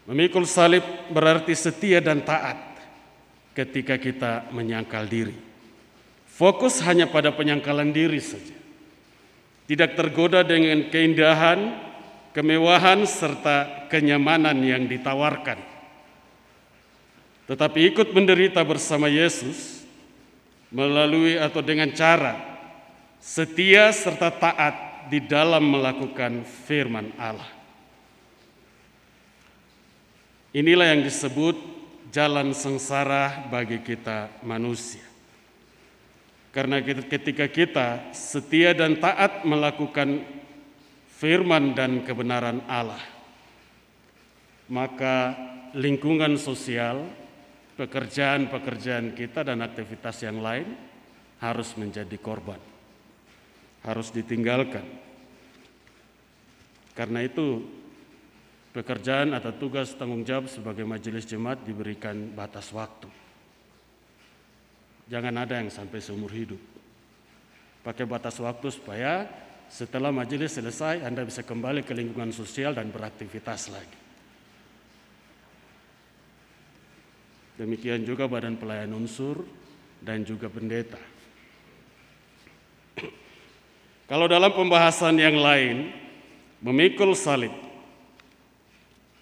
Memikul 0.05 0.45
salib 0.45 0.81
berarti 1.13 1.53
setia 1.53 2.01
dan 2.01 2.21
taat 2.25 2.57
ketika 3.57 3.97
kita 3.97 4.49
menyangkal 4.53 5.05
diri. 5.05 5.33
Fokus 6.29 6.81
hanya 6.85 7.05
pada 7.05 7.29
penyangkalan 7.33 7.93
diri 7.93 8.17
saja 8.17 8.61
tidak 9.71 9.95
tergoda 9.95 10.43
dengan 10.43 10.91
keindahan, 10.91 11.79
kemewahan, 12.35 13.07
serta 13.07 13.87
kenyamanan 13.87 14.59
yang 14.59 14.83
ditawarkan. 14.83 15.63
Tetapi 17.47 17.79
ikut 17.95 18.11
menderita 18.11 18.67
bersama 18.67 19.07
Yesus 19.07 19.87
melalui 20.75 21.39
atau 21.39 21.63
dengan 21.63 21.87
cara 21.95 22.50
setia 23.21 23.93
serta 23.93 24.33
taat 24.33 24.75
di 25.13 25.21
dalam 25.21 25.69
melakukan 25.69 26.41
firman 26.43 27.13
Allah. 27.21 27.47
Inilah 30.51 30.91
yang 30.91 31.05
disebut 31.05 31.55
jalan 32.11 32.51
sengsara 32.51 33.47
bagi 33.47 33.79
kita 33.79 34.43
manusia. 34.43 35.05
Karena 36.51 36.83
ketika 36.83 37.47
kita 37.47 38.11
setia 38.11 38.75
dan 38.75 38.99
taat 38.99 39.47
melakukan 39.47 40.19
firman 41.15 41.71
dan 41.71 42.03
kebenaran 42.03 42.59
Allah, 42.67 42.99
maka 44.67 45.31
lingkungan 45.71 46.35
sosial, 46.35 47.07
pekerjaan-pekerjaan 47.79 49.15
kita 49.15 49.47
dan 49.47 49.63
aktivitas 49.63 50.19
yang 50.27 50.43
lain 50.43 50.75
harus 51.39 51.71
menjadi 51.79 52.19
korban, 52.19 52.59
harus 53.81 54.13
ditinggalkan. 54.13 54.85
Karena 56.93 57.25
itu 57.25 57.65
pekerjaan 58.75 59.33
atau 59.33 59.51
tugas 59.55 59.95
tanggung 59.97 60.21
jawab 60.21 60.47
sebagai 60.47 60.85
majelis 60.85 61.25
jemaat 61.25 61.63
diberikan 61.65 62.31
batas 62.35 62.69
waktu. 62.71 63.09
Jangan 65.11 65.43
ada 65.43 65.59
yang 65.59 65.67
sampai 65.67 65.99
seumur 65.99 66.31
hidup. 66.31 66.59
Pakai 67.81 68.05
batas 68.05 68.37
waktu 68.39 68.69
supaya 68.71 69.27
setelah 69.67 70.13
majelis 70.13 70.55
selesai 70.55 71.03
Anda 71.03 71.25
bisa 71.25 71.41
kembali 71.41 71.81
ke 71.83 71.91
lingkungan 71.91 72.31
sosial 72.31 72.77
dan 72.77 72.93
beraktivitas 72.93 73.73
lagi. 73.73 73.99
Demikian 77.59 78.07
juga 78.07 78.25
badan 78.25 78.55
pelayan 78.55 78.95
unsur 78.95 79.43
dan 80.01 80.23
juga 80.23 80.47
pendeta. 80.47 80.97
Kalau 84.11 84.27
dalam 84.27 84.51
pembahasan 84.51 85.15
yang 85.15 85.39
lain, 85.39 85.87
memikul 86.59 87.15
salib 87.15 87.55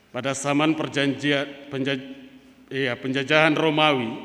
pada 0.09 0.33
zaman 0.33 0.73
perjanjian 0.73 1.69
penjaj, 1.69 2.01
iya, 2.73 2.97
penjajahan 2.97 3.53
Romawi 3.53 4.17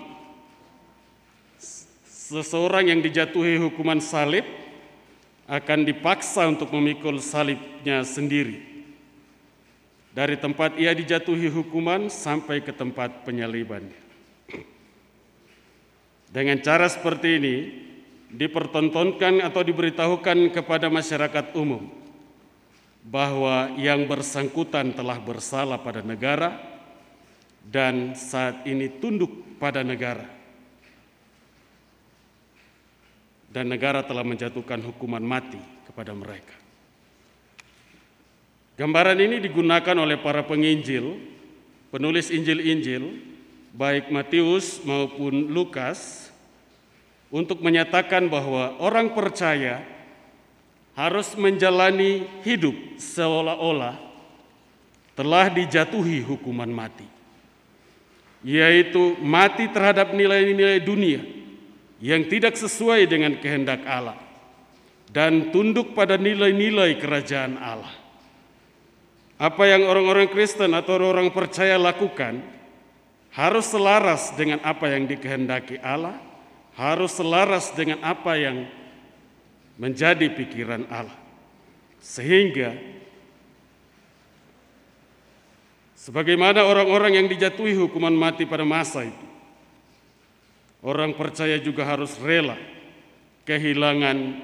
Seseorang 2.24 2.88
yang 2.88 3.05
dijatuhi 3.05 3.61
hukuman 3.61 4.00
salib 4.00 4.48
akan 5.44 5.85
dipaksa 5.85 6.48
untuk 6.48 6.72
memikul 6.72 7.20
salibnya 7.20 8.00
sendiri. 8.00 8.64
Dari 10.16 10.40
tempat 10.40 10.81
ia 10.81 10.96
dijatuhi 10.96 11.53
hukuman 11.53 12.09
sampai 12.09 12.64
ke 12.64 12.72
tempat 12.72 13.29
penyaliban. 13.29 13.85
Dengan 16.33 16.57
cara 16.64 16.88
seperti 16.88 17.29
ini, 17.37 17.57
dipertontonkan 18.35 19.47
atau 19.47 19.62
diberitahukan 19.62 20.51
kepada 20.51 20.90
masyarakat 20.90 21.55
umum 21.55 21.87
bahwa 23.07 23.70
yang 23.79 24.11
bersangkutan 24.11 24.90
telah 24.90 25.23
bersalah 25.23 25.79
pada 25.79 26.03
negara 26.03 26.59
dan 27.62 28.18
saat 28.18 28.66
ini 28.66 28.90
tunduk 28.99 29.59
pada 29.62 29.87
negara 29.87 30.27
dan 33.55 33.70
negara 33.70 34.03
telah 34.03 34.27
menjatuhkan 34.27 34.83
hukuman 34.83 35.23
mati 35.23 35.62
kepada 35.87 36.11
mereka. 36.11 36.59
Gambaran 38.75 39.23
ini 39.23 39.38
digunakan 39.38 39.94
oleh 39.94 40.18
para 40.18 40.42
penginjil, 40.42 41.23
penulis 41.94 42.35
Injil-Injil, 42.35 43.23
baik 43.70 44.11
Matius 44.11 44.83
maupun 44.83 45.55
Lukas, 45.55 46.23
untuk 47.28 47.60
menyatakan 47.60 48.26
bahwa 48.28 48.76
orang 48.80 49.12
percaya 49.12 49.84
harus 50.94 51.34
menjalani 51.34 52.26
hidup 52.46 52.74
seolah-olah 52.96 53.98
telah 55.14 55.46
dijatuhi 55.50 56.22
hukuman 56.22 56.70
mati, 56.70 57.06
yaitu 58.42 59.18
mati 59.22 59.70
terhadap 59.70 60.14
nilai-nilai 60.14 60.82
dunia 60.82 61.22
yang 62.02 62.26
tidak 62.26 62.58
sesuai 62.58 63.06
dengan 63.06 63.38
kehendak 63.38 63.82
Allah 63.87 64.18
dan 65.14 65.54
tunduk 65.54 65.94
pada 65.94 66.18
nilai-nilai 66.18 66.98
kerajaan 66.98 67.54
Allah. 67.58 67.94
Apa 69.38 69.66
yang 69.66 69.87
orang-orang 69.87 70.30
Kristen 70.30 70.74
atau 70.74 70.98
orang-orang 70.98 71.34
percaya 71.34 71.74
lakukan 71.74 72.38
harus 73.34 73.66
selaras 73.66 74.30
dengan 74.38 74.62
apa 74.62 74.87
yang 74.94 75.10
dikehendaki 75.10 75.82
Allah, 75.82 76.18
harus 76.74 77.14
selaras 77.14 77.70
dengan 77.74 78.02
apa 78.02 78.34
yang 78.38 78.66
menjadi 79.78 80.30
pikiran 80.30 80.87
Allah. 80.90 81.18
Sehingga 82.04 82.76
sebagaimana 85.96 86.66
orang-orang 86.66 87.22
yang 87.22 87.26
dijatuhi 87.30 87.72
hukuman 87.78 88.12
mati 88.12 88.44
pada 88.44 88.66
masa 88.66 89.08
itu 89.08 89.34
Orang 90.84 91.16
percaya 91.16 91.56
juga 91.56 91.88
harus 91.88 92.20
rela 92.20 92.60
kehilangan 93.48 94.37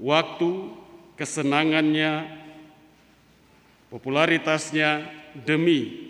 waktu, 0.00 0.72
kesenangannya, 1.20 2.24
popularitasnya 3.92 5.04
demi 5.36 6.08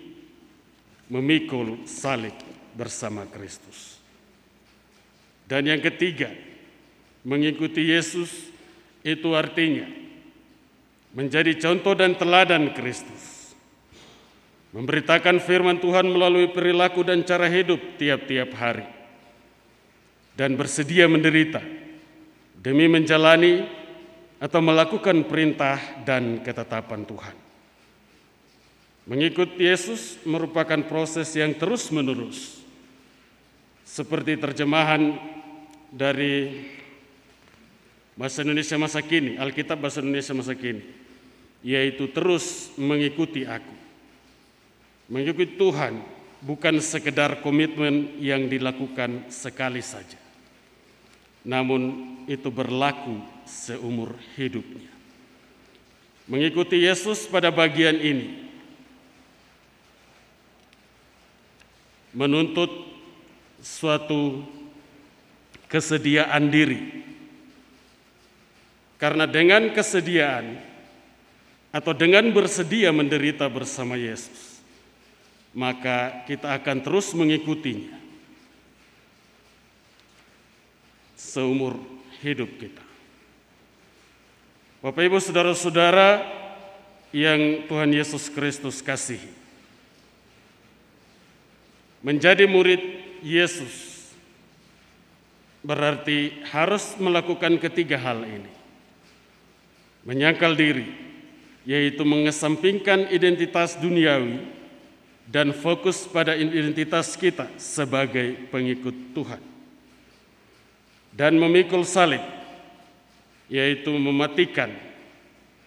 memikul 1.10 1.82
salib 1.82 2.34
bersama 2.78 3.26
Kristus. 3.26 3.95
Dan 5.46 5.70
yang 5.70 5.78
ketiga, 5.78 6.30
mengikuti 7.22 7.90
Yesus 7.94 8.50
itu 9.06 9.30
artinya 9.34 9.86
menjadi 11.14 11.54
contoh 11.56 11.94
dan 11.94 12.18
teladan 12.18 12.74
Kristus. 12.74 13.54
Memberitakan 14.74 15.40
firman 15.40 15.80
Tuhan 15.80 16.04
melalui 16.10 16.52
perilaku 16.52 17.00
dan 17.00 17.24
cara 17.24 17.48
hidup 17.48 17.80
tiap-tiap 17.96 18.52
hari 18.52 18.84
dan 20.36 20.52
bersedia 20.52 21.08
menderita 21.08 21.64
demi 22.60 22.84
menjalani 22.84 23.64
atau 24.36 24.60
melakukan 24.60 25.24
perintah 25.24 25.80
dan 26.04 26.44
ketetapan 26.44 27.08
Tuhan. 27.08 27.36
Mengikut 29.08 29.56
Yesus 29.56 30.20
merupakan 30.28 30.82
proses 30.84 31.32
yang 31.32 31.56
terus-menerus, 31.56 32.55
seperti 33.86 34.34
terjemahan 34.34 35.14
dari 35.94 36.66
bahasa 38.18 38.42
Indonesia 38.42 38.74
masa 38.74 38.98
kini, 38.98 39.38
Alkitab 39.38 39.78
bahasa 39.78 40.02
Indonesia 40.02 40.34
masa 40.34 40.58
kini, 40.58 40.82
yaitu 41.62 42.10
terus 42.10 42.74
mengikuti 42.74 43.46
aku. 43.46 43.76
Mengikuti 45.06 45.54
Tuhan 45.54 46.02
bukan 46.42 46.82
sekedar 46.82 47.38
komitmen 47.46 48.18
yang 48.18 48.50
dilakukan 48.50 49.30
sekali 49.30 49.78
saja 49.78 50.26
namun 51.46 52.10
itu 52.26 52.50
berlaku 52.50 53.22
seumur 53.46 54.18
hidupnya. 54.34 54.90
Mengikuti 56.26 56.82
Yesus 56.82 57.30
pada 57.30 57.54
bagian 57.54 57.94
ini 58.02 58.50
menuntut 62.10 62.85
suatu 63.66 64.46
kesediaan 65.66 66.46
diri. 66.46 67.02
Karena 68.96 69.26
dengan 69.26 69.74
kesediaan 69.74 70.56
atau 71.74 71.92
dengan 71.92 72.30
bersedia 72.32 72.94
menderita 72.94 73.44
bersama 73.50 73.98
Yesus, 73.98 74.62
maka 75.52 76.24
kita 76.24 76.54
akan 76.56 76.80
terus 76.80 77.12
mengikutinya 77.12 77.98
seumur 81.18 81.76
hidup 82.24 82.48
kita. 82.56 82.84
Bapak 84.80 85.02
Ibu 85.04 85.18
saudara-saudara 85.20 86.24
yang 87.12 87.68
Tuhan 87.68 87.92
Yesus 87.92 88.32
Kristus 88.32 88.80
kasihi. 88.80 89.28
Menjadi 92.00 92.48
murid 92.48 92.95
Yesus 93.26 94.06
berarti 95.66 96.46
harus 96.46 96.94
melakukan 97.02 97.58
ketiga 97.58 97.98
hal 97.98 98.22
ini. 98.22 98.52
Menyangkal 100.06 100.54
diri, 100.54 100.86
yaitu 101.66 102.06
mengesampingkan 102.06 103.10
identitas 103.10 103.74
duniawi 103.74 104.46
dan 105.26 105.50
fokus 105.50 106.06
pada 106.06 106.38
identitas 106.38 107.18
kita 107.18 107.50
sebagai 107.58 108.46
pengikut 108.54 108.94
Tuhan. 109.10 109.42
Dan 111.10 111.34
memikul 111.42 111.82
salib, 111.82 112.22
yaitu 113.50 113.90
mematikan 113.90 114.70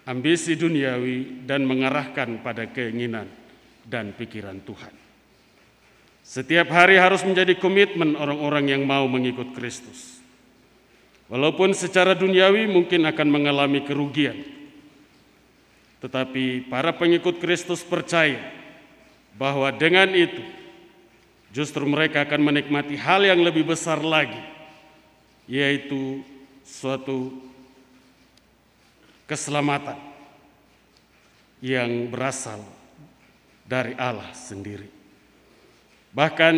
ambisi 0.08 0.56
duniawi 0.56 1.44
dan 1.44 1.68
mengarahkan 1.68 2.40
pada 2.40 2.64
keinginan 2.72 3.28
dan 3.84 4.16
pikiran 4.16 4.64
Tuhan. 4.64 4.99
Setiap 6.30 6.70
hari 6.70 7.02
harus 7.02 7.26
menjadi 7.26 7.58
komitmen 7.58 8.14
orang-orang 8.14 8.70
yang 8.70 8.86
mau 8.86 9.10
mengikut 9.10 9.50
Kristus. 9.58 10.22
Walaupun 11.26 11.74
secara 11.74 12.14
duniawi 12.14 12.70
mungkin 12.70 13.02
akan 13.10 13.28
mengalami 13.34 13.82
kerugian, 13.82 14.38
tetapi 15.98 16.70
para 16.70 16.94
pengikut 16.94 17.42
Kristus 17.42 17.82
percaya 17.82 18.38
bahwa 19.42 19.74
dengan 19.74 20.14
itu 20.14 20.46
justru 21.50 21.82
mereka 21.90 22.22
akan 22.22 22.46
menikmati 22.46 22.94
hal 22.94 23.26
yang 23.26 23.42
lebih 23.42 23.66
besar 23.66 23.98
lagi, 23.98 24.42
yaitu 25.50 26.22
suatu 26.62 27.42
keselamatan 29.26 29.98
yang 31.58 32.06
berasal 32.14 32.62
dari 33.66 33.98
Allah 33.98 34.30
sendiri. 34.38 34.99
Bahkan 36.14 36.56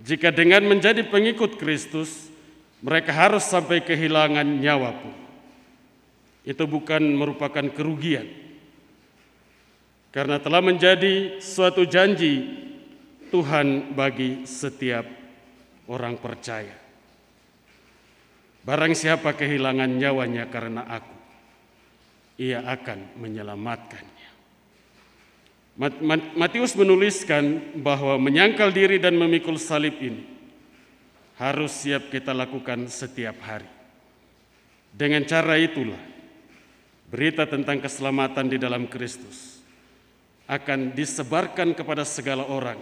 jika 0.00 0.32
dengan 0.32 0.64
menjadi 0.66 1.06
pengikut 1.06 1.60
Kristus, 1.60 2.32
mereka 2.80 3.12
harus 3.12 3.44
sampai 3.44 3.84
kehilangan 3.84 4.46
nyawa 4.58 4.90
pun. 4.96 5.16
Itu 6.42 6.64
bukan 6.64 7.04
merupakan 7.14 7.66
kerugian. 7.70 8.26
Karena 10.10 10.42
telah 10.42 10.64
menjadi 10.64 11.38
suatu 11.38 11.86
janji 11.86 12.48
Tuhan 13.30 13.94
bagi 13.94 14.42
setiap 14.42 15.06
orang 15.86 16.18
percaya. 16.18 16.74
Barang 18.66 18.92
siapa 18.92 19.38
kehilangan 19.38 19.96
nyawanya 19.96 20.50
karena 20.50 20.82
aku, 20.84 21.16
ia 22.42 22.60
akan 22.66 23.22
menyelamatkannya. 23.22 24.09
Matius 26.34 26.74
menuliskan 26.74 27.78
bahwa 27.80 28.18
menyangkal 28.18 28.74
diri 28.74 28.98
dan 28.98 29.16
memikul 29.16 29.56
salib 29.56 29.96
ini 30.02 30.26
harus 31.40 31.72
siap 31.72 32.12
kita 32.12 32.36
lakukan 32.36 32.84
setiap 32.90 33.38
hari. 33.40 33.68
Dengan 34.90 35.24
cara 35.24 35.56
itulah 35.56 35.98
berita 37.08 37.46
tentang 37.46 37.80
keselamatan 37.80 38.50
di 38.50 38.58
dalam 38.58 38.90
Kristus 38.90 39.62
akan 40.50 40.92
disebarkan 40.92 41.72
kepada 41.78 42.02
segala 42.02 42.44
orang 42.44 42.78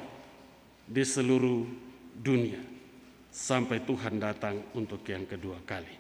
di 0.88 1.05
seluruh 1.05 1.68
dunia 2.16 2.59
sampai 3.29 3.85
Tuhan 3.85 4.16
datang 4.18 4.59
untuk 4.72 5.05
yang 5.07 5.29
kedua 5.29 5.61
kali. 5.68 5.94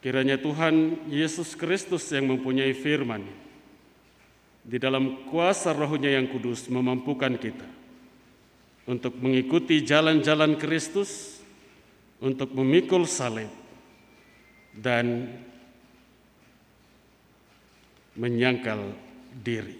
Kiranya 0.00 0.40
Tuhan 0.40 1.06
Yesus 1.12 1.54
Kristus 1.54 2.08
yang 2.10 2.32
mempunyai 2.32 2.72
firman 2.72 3.22
di 4.66 4.82
dalam 4.82 5.30
kuasa 5.30 5.70
rohnya 5.70 6.18
yang 6.18 6.26
kudus 6.26 6.66
memampukan 6.66 7.38
kita 7.38 7.68
untuk 8.90 9.14
mengikuti 9.22 9.86
jalan-jalan 9.86 10.58
Kristus, 10.58 11.38
untuk 12.18 12.50
memikul 12.50 13.06
salib, 13.06 13.50
dan 14.74 15.30
menyangkal 18.18 18.90
diri. 19.38 19.78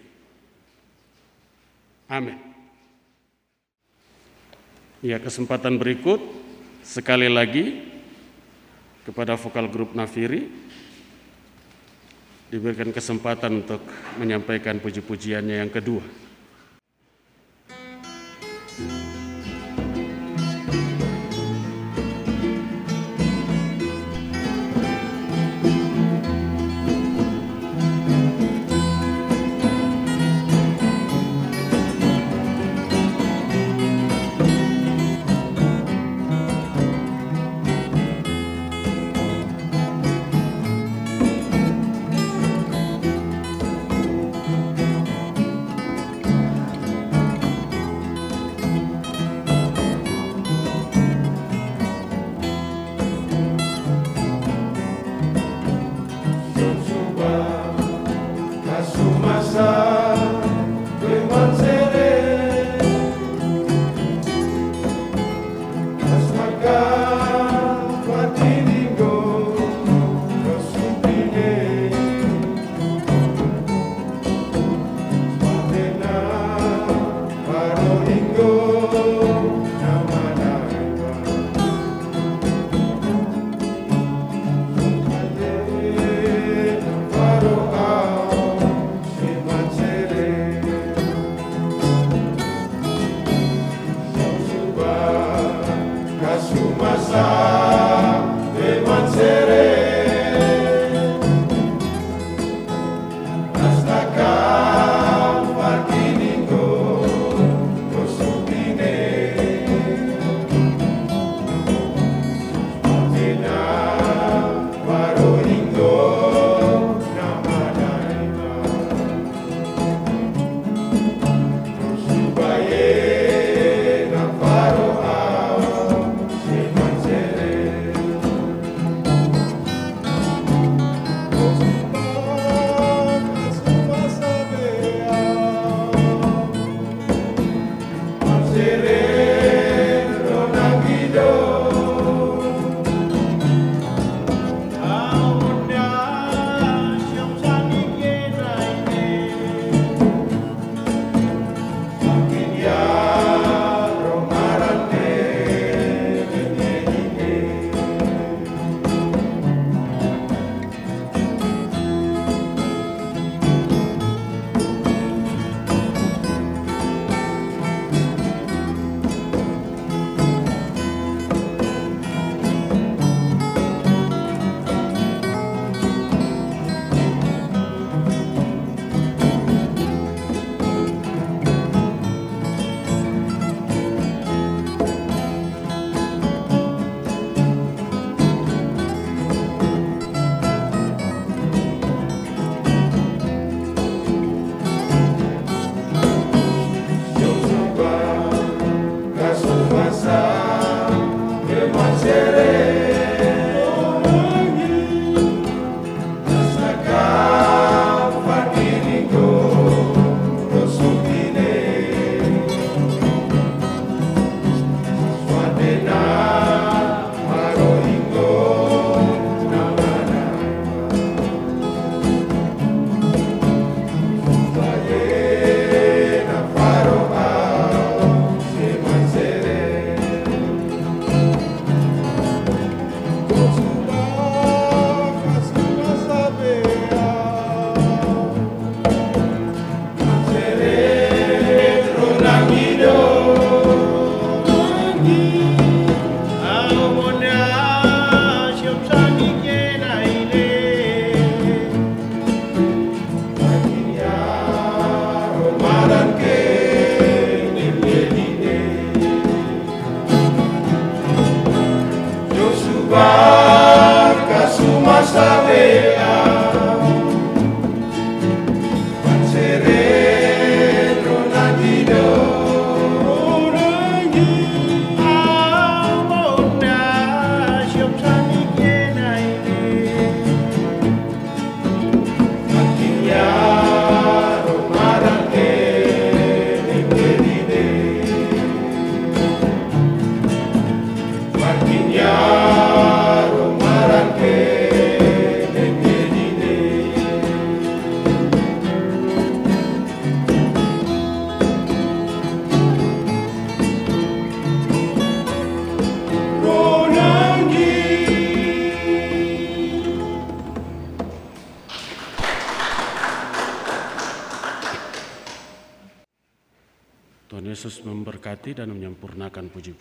Amin. 2.07 2.39
Ya, 5.03 5.19
kesempatan 5.19 5.75
berikut 5.75 6.23
sekali 6.81 7.27
lagi 7.27 7.83
kepada 9.03 9.35
vokal 9.35 9.67
grup 9.67 9.91
Nafiri 9.95 10.66
diberikan 12.47 12.91
kesempatan 12.95 13.63
untuk 13.65 13.83
menyampaikan 14.19 14.79
puji-pujiannya 14.79 15.63
yang 15.63 15.71
kedua. 15.71 16.26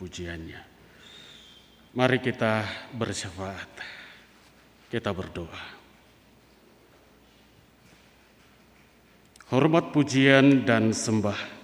Puji-pujiannya. 0.07 0.63
Mari 1.99 2.19
kita 2.23 2.63
bersyafaat. 2.95 3.71
Kita 4.87 5.11
berdoa. 5.11 5.75
Hormat 9.51 9.91
pujian 9.91 10.63
dan 10.67 10.95
sembah 10.95 11.59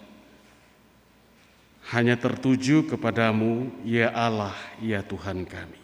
hanya 1.94 2.18
tertuju 2.18 2.86
kepadamu, 2.88 3.70
ya 3.86 4.10
Allah, 4.10 4.54
ya 4.82 5.02
Tuhan 5.06 5.46
kami. 5.46 5.78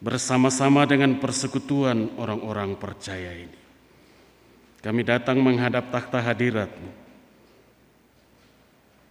Bersama-sama 0.00 0.84
dengan 0.84 1.16
persekutuan 1.20 2.12
orang-orang 2.20 2.76
percaya 2.76 3.32
ini. 3.32 3.60
Kami 4.84 5.00
datang 5.00 5.40
menghadap 5.40 5.88
takhta 5.88 6.20
hadiratmu 6.20 7.03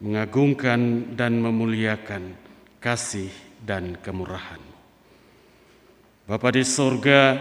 mengagungkan 0.03 1.15
dan 1.15 1.39
memuliakan 1.39 2.35
kasih 2.83 3.31
dan 3.63 3.95
kemurahan. 4.03 4.59
Bapa 6.27 6.51
di 6.51 6.67
sorga, 6.67 7.39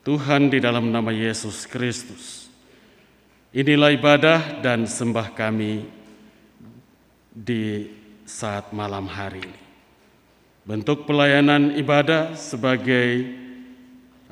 Tuhan 0.00 0.48
di 0.48 0.56
dalam 0.56 0.88
nama 0.88 1.12
Yesus 1.12 1.68
Kristus, 1.68 2.48
inilah 3.52 3.92
ibadah 3.92 4.64
dan 4.64 4.88
sembah 4.88 5.36
kami 5.36 5.84
di 7.28 7.92
saat 8.24 8.72
malam 8.72 9.04
hari 9.04 9.44
ini. 9.44 9.60
Bentuk 10.64 11.04
pelayanan 11.04 11.76
ibadah 11.76 12.32
sebagai 12.40 13.20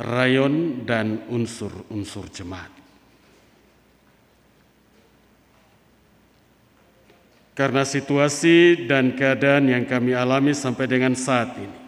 rayon 0.01 0.89
dan 0.89 1.29
unsur-unsur 1.29 2.33
jemaat. 2.33 2.82
Karena 7.53 7.85
situasi 7.85 8.89
dan 8.89 9.13
keadaan 9.13 9.69
yang 9.69 9.85
kami 9.85 10.17
alami 10.17 10.57
sampai 10.57 10.89
dengan 10.89 11.13
saat 11.13 11.53
ini. 11.61 11.81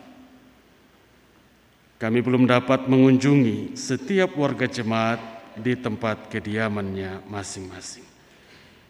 Kami 1.97 2.21
belum 2.21 2.45
dapat 2.45 2.85
mengunjungi 2.85 3.73
setiap 3.73 4.37
warga 4.37 4.69
jemaat 4.69 5.21
di 5.57 5.73
tempat 5.73 6.29
kediamannya 6.29 7.25
masing-masing. 7.33 8.05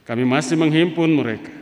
Kami 0.03 0.27
masih 0.27 0.59
menghimpun 0.59 1.11
mereka 1.14 1.55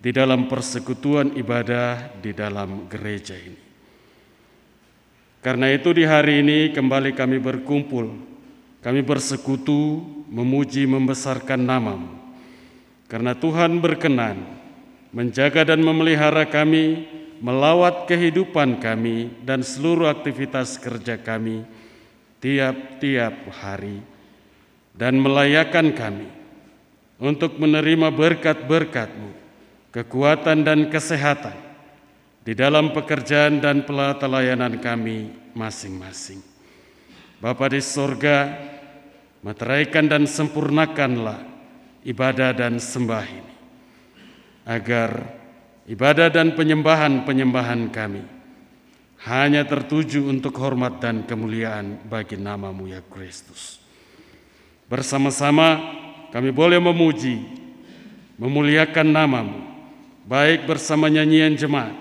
di 0.00 0.10
dalam 0.16 0.48
persekutuan 0.48 1.36
ibadah 1.36 2.16
di 2.24 2.32
dalam 2.32 2.88
gereja 2.88 3.36
ini. 3.36 3.60
Karena 5.44 5.68
itu 5.74 5.92
di 5.92 6.06
hari 6.06 6.40
ini 6.40 6.58
kembali 6.72 7.12
kami 7.18 7.36
berkumpul, 7.42 8.06
kami 8.80 9.02
bersekutu 9.02 10.00
memuji 10.30 10.86
membesarkan 10.86 11.60
namamu 11.60 12.21
karena 13.12 13.36
Tuhan 13.36 13.76
berkenan 13.76 14.40
menjaga 15.12 15.68
dan 15.68 15.84
memelihara 15.84 16.48
kami, 16.48 17.04
melawat 17.44 18.08
kehidupan 18.08 18.80
kami 18.80 19.28
dan 19.44 19.60
seluruh 19.60 20.08
aktivitas 20.08 20.80
kerja 20.80 21.20
kami 21.20 21.60
tiap-tiap 22.40 23.52
hari 23.52 24.00
dan 24.96 25.20
melayakan 25.20 25.92
kami 25.92 26.28
untuk 27.20 27.60
menerima 27.60 28.08
berkat-berkat-Mu, 28.08 29.30
kekuatan 29.92 30.64
dan 30.64 30.88
kesehatan 30.88 31.60
di 32.48 32.56
dalam 32.56 32.96
pekerjaan 32.96 33.60
dan 33.60 33.84
pelayanan 33.84 34.80
kami 34.80 35.52
masing-masing. 35.52 36.40
Bapa 37.44 37.68
di 37.68 37.84
sorga, 37.84 38.56
meteraikan 39.44 40.08
dan 40.08 40.24
sempurnakanlah 40.24 41.51
ibadah 42.06 42.54
dan 42.54 42.78
sembah 42.78 43.24
ini. 43.26 43.54
Agar 44.62 45.10
ibadah 45.90 46.30
dan 46.30 46.54
penyembahan-penyembahan 46.54 47.90
kami 47.90 48.22
hanya 49.26 49.62
tertuju 49.66 50.26
untuk 50.30 50.54
hormat 50.58 50.98
dan 50.98 51.26
kemuliaan 51.26 51.98
bagi 52.06 52.38
namamu 52.38 52.90
ya 52.90 53.02
Kristus. 53.06 53.78
Bersama-sama 54.90 55.78
kami 56.34 56.50
boleh 56.50 56.82
memuji, 56.82 57.38
memuliakan 58.38 59.08
namamu, 59.10 59.58
baik 60.26 60.66
bersama 60.66 61.06
nyanyian 61.06 61.54
jemaat 61.54 61.94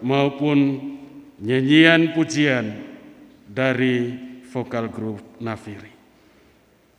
maupun 0.00 0.80
nyanyian 1.40 2.12
pujian 2.12 2.84
dari 3.48 4.16
vokal 4.52 4.88
grup 4.88 5.20
Nafiri. 5.40 5.95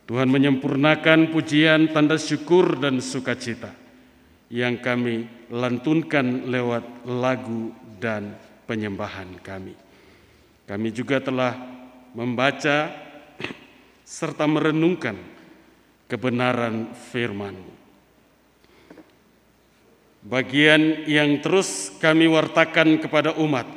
Tuhan 0.08 0.32
menyempurnakan 0.32 1.28
pujian, 1.28 1.92
tanda 1.92 2.16
syukur, 2.16 2.80
dan 2.80 3.04
sukacita 3.04 3.76
yang 4.48 4.80
kami 4.80 5.28
lantunkan 5.52 6.48
lewat 6.48 7.04
lagu 7.04 7.76
dan 8.00 8.32
penyembahan 8.64 9.36
kami. 9.44 9.76
Kami 10.64 10.88
juga 10.96 11.20
telah 11.20 11.52
membaca 12.16 12.88
serta 14.08 14.48
merenungkan 14.48 15.20
kebenaran 16.08 16.88
firman. 17.12 17.52
Bagian 20.24 21.04
yang 21.04 21.44
terus 21.44 21.92
kami 22.00 22.32
wartakan 22.32 22.96
kepada 22.96 23.36
umat 23.36 23.68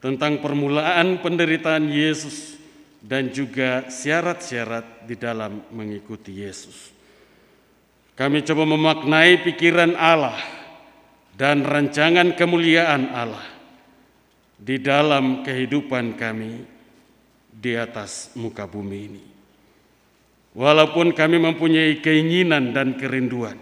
tentang 0.00 0.40
permulaan 0.40 1.20
penderitaan 1.20 1.92
Yesus 1.92 2.55
dan 3.06 3.30
juga 3.30 3.86
syarat-syarat 3.86 5.06
di 5.06 5.14
dalam 5.14 5.62
mengikuti 5.70 6.42
Yesus. 6.42 6.90
Kami 8.18 8.42
coba 8.42 8.66
memaknai 8.66 9.46
pikiran 9.46 9.94
Allah 9.94 10.34
dan 11.38 11.62
rancangan 11.62 12.34
kemuliaan 12.34 13.14
Allah 13.14 13.46
di 14.58 14.82
dalam 14.82 15.46
kehidupan 15.46 16.18
kami 16.18 16.66
di 17.46 17.72
atas 17.78 18.34
muka 18.34 18.66
bumi 18.66 18.98
ini. 18.98 19.24
Walaupun 20.56 21.12
kami 21.12 21.36
mempunyai 21.36 22.00
keinginan 22.00 22.72
dan 22.72 22.96
kerinduan 22.96 23.60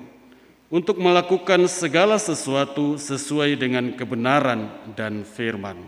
untuk 0.71 0.97
melakukan 1.03 1.67
segala 1.67 2.17
sesuatu 2.17 2.95
sesuai 2.97 3.59
dengan 3.59 3.93
kebenaran 3.99 4.71
dan 4.95 5.27
firman 5.27 5.83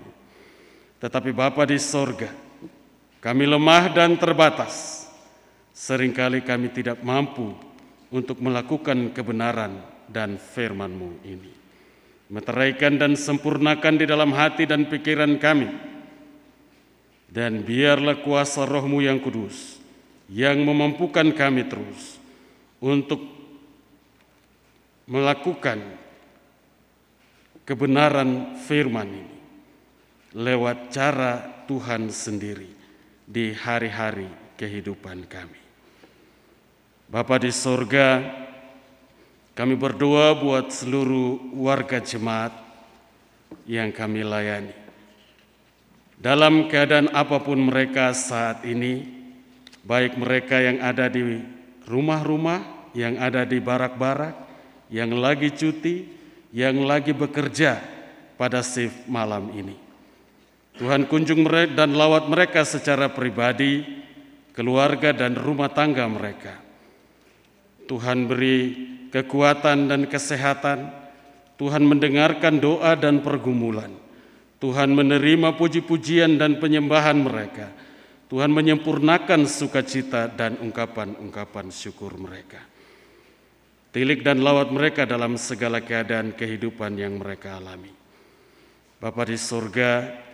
Tetapi 0.99 1.31
Bapa 1.31 1.63
di 1.63 1.79
sorga, 1.79 2.46
kami 3.27 3.43
lemah 3.43 3.91
dan 3.91 4.15
terbatas. 4.15 5.03
Seringkali 5.75 6.47
kami 6.47 6.71
tidak 6.71 7.03
mampu 7.03 7.59
untuk 8.15 8.39
melakukan 8.39 9.11
kebenaran 9.11 9.83
dan 10.07 10.39
firman-Mu 10.39 11.27
ini. 11.27 11.51
Meteraikan 12.31 13.03
dan 13.03 13.19
sempurnakan 13.19 13.99
di 13.99 14.07
dalam 14.07 14.31
hati 14.31 14.71
dan 14.71 14.87
pikiran 14.87 15.43
kami. 15.43 15.67
Dan 17.27 17.67
biarlah 17.67 18.23
kuasa 18.23 18.63
rohmu 18.63 19.03
yang 19.03 19.19
kudus 19.19 19.83
yang 20.31 20.63
memampukan 20.63 21.27
kami 21.35 21.67
terus 21.67 22.23
untuk 22.79 23.27
melakukan 25.11 25.83
kebenaran 27.67 28.55
firman 28.63 29.11
ini 29.11 29.37
lewat 30.39 30.95
cara 30.95 31.67
Tuhan 31.67 32.11
sendiri 32.11 32.76
di 33.27 33.51
hari-hari 33.51 34.31
kehidupan 34.55 35.27
kami. 35.27 35.59
Bapa 37.11 37.43
di 37.43 37.51
sorga, 37.51 38.23
kami 39.59 39.75
berdoa 39.75 40.35
buat 40.39 40.71
seluruh 40.71 41.55
warga 41.59 41.99
jemaat 41.99 42.55
yang 43.67 43.91
kami 43.91 44.23
layani. 44.23 44.75
dalam 46.17 46.67
keadaan 46.73 47.13
apa 47.13 47.39
pun 47.45 47.61
mereka 47.61 48.11
saat 48.17 48.65
ini, 48.65 49.05
baik 49.85 50.17
mereka 50.17 50.59
yang 50.59 50.81
ada 50.81 51.07
di 51.13 51.45
rumah-rumah, 51.85 52.91
yang 52.97 53.21
ada 53.21 53.45
di 53.45 53.61
barak-barak, 53.61 54.35
yang 54.89 55.13
lagi 55.13 55.53
cuti, 55.53 56.09
yang 56.57 56.83
lagi 56.83 57.13
bekerja 57.13 57.79
pada 58.41 58.65
shift 58.65 59.05
malam 59.07 59.53
ini. 59.53 59.86
Tuhan 60.77 61.09
kunjung 61.09 61.49
dan 61.73 61.97
lawat 61.97 62.29
mereka 62.29 62.61
secara 62.61 63.09
pribadi, 63.09 63.81
keluarga 64.53 65.17
dan 65.17 65.33
rumah 65.33 65.73
tangga 65.73 66.05
mereka. 66.05 66.61
Tuhan 67.89 68.29
beri 68.29 68.57
kekuatan 69.09 69.89
dan 69.89 70.05
kesehatan, 70.05 70.93
Tuhan 71.57 71.81
mendengarkan 71.81 72.61
doa 72.61 72.93
dan 72.93 73.25
pergumulan. 73.25 73.89
Tuhan 74.61 74.93
menerima 74.93 75.57
puji-pujian 75.57 76.37
dan 76.37 76.61
penyembahan 76.61 77.25
mereka. 77.25 77.73
Tuhan 78.27 78.53
menyempurnakan 78.53 79.47
sukacita 79.47 80.29
dan 80.29 80.61
ungkapan-ungkapan 80.61 81.73
syukur 81.73 82.17
mereka. 82.21 82.61
Tilik 83.97 84.21
dan 84.21 84.45
lawat 84.45 84.69
mereka 84.75 85.09
dalam 85.09 85.41
segala 85.41 85.81
keadaan 85.81 86.37
kehidupan 86.37 87.01
yang 87.01 87.17
mereka 87.17 87.57
alami. 87.57 87.95
Bapa 89.01 89.25
di 89.25 89.39
sorga, 89.41 90.26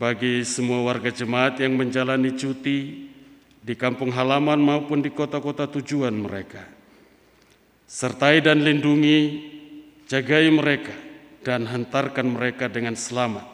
bagi 0.00 0.40
semua 0.48 0.80
warga 0.80 1.12
jemaat 1.12 1.60
yang 1.60 1.76
menjalani 1.76 2.32
cuti 2.32 3.04
di 3.60 3.74
kampung 3.76 4.08
halaman 4.08 4.56
maupun 4.56 5.04
di 5.04 5.12
kota-kota 5.12 5.68
tujuan 5.68 6.16
mereka. 6.16 6.64
Sertai 7.84 8.40
dan 8.40 8.64
lindungi 8.64 9.44
jagai 10.08 10.48
mereka 10.48 10.96
dan 11.44 11.68
hantarkan 11.68 12.32
mereka 12.32 12.72
dengan 12.72 12.96
selamat 12.96 13.44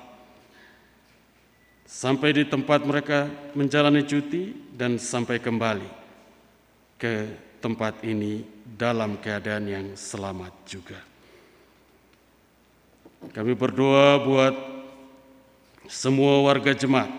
sampai 1.83 2.31
di 2.31 2.45
tempat 2.47 2.87
mereka 2.87 3.27
menjalani 3.59 4.07
cuti 4.07 4.55
dan 4.71 5.03
sampai 5.03 5.43
kembali 5.43 5.91
ke 6.95 7.27
tempat 7.59 8.07
ini 8.07 8.47
dalam 8.63 9.19
keadaan 9.19 9.67
yang 9.67 9.87
selamat 9.99 10.55
juga. 10.63 11.01
Kami 13.35 13.53
berdoa 13.59 14.23
buat 14.23 14.76
semua 15.87 16.43
warga 16.43 16.75
jemaat 16.75 17.11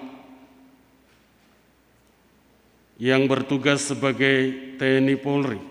yang 2.97 3.29
bertugas 3.29 3.85
sebagai 3.85 4.51
TNI 4.81 5.15
Polri. 5.21 5.61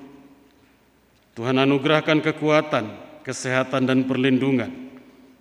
Tuhan 1.36 1.60
anugerahkan 1.60 2.24
kekuatan 2.24 3.06
kesehatan 3.26 3.90
dan 3.90 4.06
perlindungan 4.06 4.70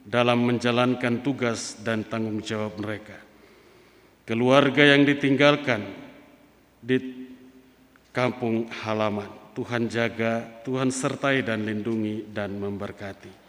dalam 0.02 0.42
menjalankan 0.42 1.22
tugas 1.22 1.78
dan 1.86 2.02
tanggung 2.02 2.42
jawab 2.42 2.82
mereka. 2.82 3.22
Keluarga 4.26 4.82
yang 4.82 5.06
ditinggalkan 5.06 5.86
di 6.82 6.98
kampung 8.10 8.66
halaman, 8.82 9.30
Tuhan 9.54 9.86
jaga, 9.86 10.42
Tuhan 10.66 10.90
sertai 10.90 11.46
dan 11.46 11.62
lindungi 11.62 12.26
dan 12.34 12.58
memberkati. 12.58 13.46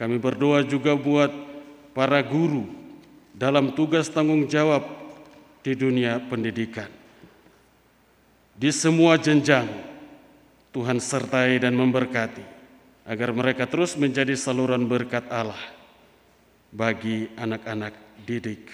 Kami 0.00 0.16
berdoa 0.16 0.64
juga 0.64 0.96
buat 0.96 1.28
para 1.92 2.24
guru 2.24 2.87
dalam 3.38 3.70
tugas 3.70 4.10
tanggung 4.10 4.50
jawab 4.50 4.82
di 5.62 5.78
dunia 5.78 6.18
pendidikan. 6.26 6.90
Di 8.58 8.74
semua 8.74 9.14
jenjang, 9.14 9.70
Tuhan 10.74 10.98
sertai 10.98 11.62
dan 11.62 11.78
memberkati 11.78 12.42
agar 13.06 13.30
mereka 13.30 13.70
terus 13.70 13.94
menjadi 13.94 14.34
saluran 14.34 14.90
berkat 14.90 15.30
Allah 15.30 15.62
bagi 16.74 17.30
anak-anak 17.38 17.94
didik 18.26 18.66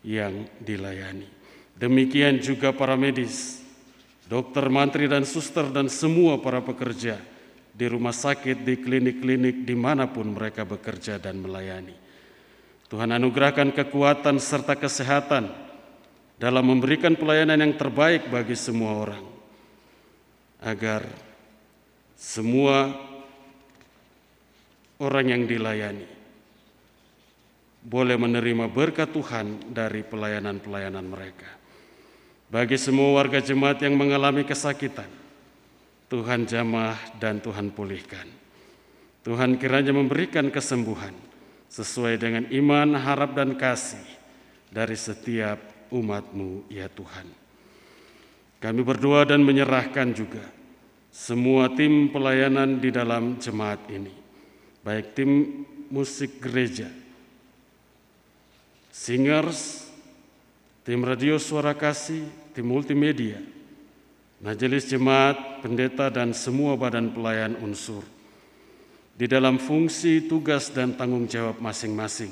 yang 0.00 0.48
dilayani. 0.64 1.28
Demikian 1.76 2.40
juga 2.40 2.72
para 2.72 2.96
medis, 2.96 3.60
dokter, 4.26 4.64
mantri, 4.72 5.06
dan 5.06 5.28
suster, 5.28 5.68
dan 5.68 5.92
semua 5.92 6.40
para 6.40 6.64
pekerja 6.64 7.20
di 7.76 7.86
rumah 7.86 8.16
sakit, 8.16 8.64
di 8.64 8.80
klinik-klinik, 8.80 9.62
di 9.62 9.76
mana 9.78 10.10
pun 10.10 10.34
mereka 10.34 10.66
bekerja 10.66 11.20
dan 11.22 11.38
melayani. 11.38 12.07
Tuhan 12.88 13.12
anugerahkan 13.12 13.68
kekuatan 13.76 14.40
serta 14.40 14.72
kesehatan 14.72 15.52
dalam 16.40 16.64
memberikan 16.64 17.12
pelayanan 17.12 17.60
yang 17.60 17.74
terbaik 17.76 18.32
bagi 18.32 18.56
semua 18.56 18.96
orang, 18.96 19.24
agar 20.64 21.04
semua 22.16 22.96
orang 24.96 25.26
yang 25.36 25.44
dilayani 25.44 26.08
boleh 27.84 28.16
menerima 28.16 28.72
berkat 28.72 29.12
Tuhan 29.12 29.68
dari 29.68 30.00
pelayanan-pelayanan 30.08 31.04
mereka. 31.04 31.50
Bagi 32.48 32.80
semua 32.80 33.20
warga 33.20 33.44
jemaat 33.44 33.84
yang 33.84 34.00
mengalami 34.00 34.48
kesakitan, 34.48 35.12
Tuhan 36.08 36.48
jamah 36.48 36.96
dan 37.20 37.44
Tuhan 37.44 37.68
pulihkan. 37.68 38.24
Tuhan 39.28 39.60
kiranya 39.60 39.92
memberikan 39.92 40.48
kesembuhan 40.48 41.27
sesuai 41.68 42.14
dengan 42.16 42.44
iman, 42.48 42.96
harap, 42.96 43.36
dan 43.36 43.56
kasih 43.56 44.04
dari 44.72 44.96
setiap 44.96 45.60
umatmu 45.92 46.68
ya 46.72 46.88
Tuhan. 46.92 47.28
Kami 48.58 48.80
berdoa 48.82 49.22
dan 49.22 49.46
menyerahkan 49.46 50.10
juga 50.12 50.42
semua 51.14 51.70
tim 51.72 52.10
pelayanan 52.10 52.82
di 52.82 52.90
dalam 52.90 53.38
jemaat 53.38 53.80
ini 53.88 54.18
baik 54.88 55.12
tim 55.12 55.64
musik 55.92 56.40
gereja, 56.40 56.88
singers, 58.88 59.84
tim 60.80 61.04
radio 61.04 61.36
suara 61.36 61.76
kasih, 61.76 62.24
tim 62.56 62.64
multimedia, 62.64 63.36
majelis 64.40 64.88
jemaat, 64.88 65.60
pendeta, 65.60 66.08
dan 66.08 66.32
semua 66.32 66.72
badan 66.76 67.12
pelayan 67.12 67.52
unsur 67.60 68.00
di 69.18 69.26
dalam 69.26 69.58
fungsi, 69.58 70.30
tugas, 70.30 70.70
dan 70.70 70.94
tanggung 70.94 71.26
jawab 71.26 71.58
masing-masing. 71.58 72.30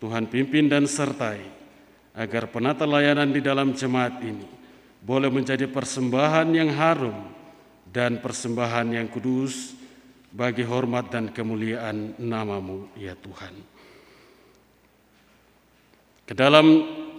Tuhan 0.00 0.24
pimpin 0.24 0.72
dan 0.72 0.88
sertai 0.88 1.44
agar 2.16 2.48
penata 2.48 2.88
layanan 2.88 3.28
di 3.28 3.44
dalam 3.44 3.76
jemaat 3.76 4.24
ini 4.24 4.48
boleh 5.04 5.28
menjadi 5.28 5.68
persembahan 5.68 6.48
yang 6.56 6.72
harum 6.72 7.28
dan 7.92 8.16
persembahan 8.24 8.96
yang 8.96 9.08
kudus 9.12 9.76
bagi 10.32 10.64
hormat 10.64 11.12
dan 11.12 11.28
kemuliaan 11.28 12.16
namamu 12.16 12.88
ya 12.96 13.12
Tuhan. 13.12 13.54
Ke 16.24 16.32
dalam 16.32 16.66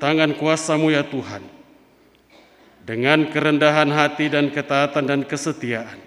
tangan 0.02 0.34
kuasamu 0.34 0.92
ya 0.92 1.06
Tuhan, 1.06 1.46
dengan 2.84 3.30
kerendahan 3.30 3.88
hati 3.94 4.34
dan 4.34 4.50
ketaatan 4.50 5.06
dan 5.06 5.22
kesetiaan, 5.24 6.07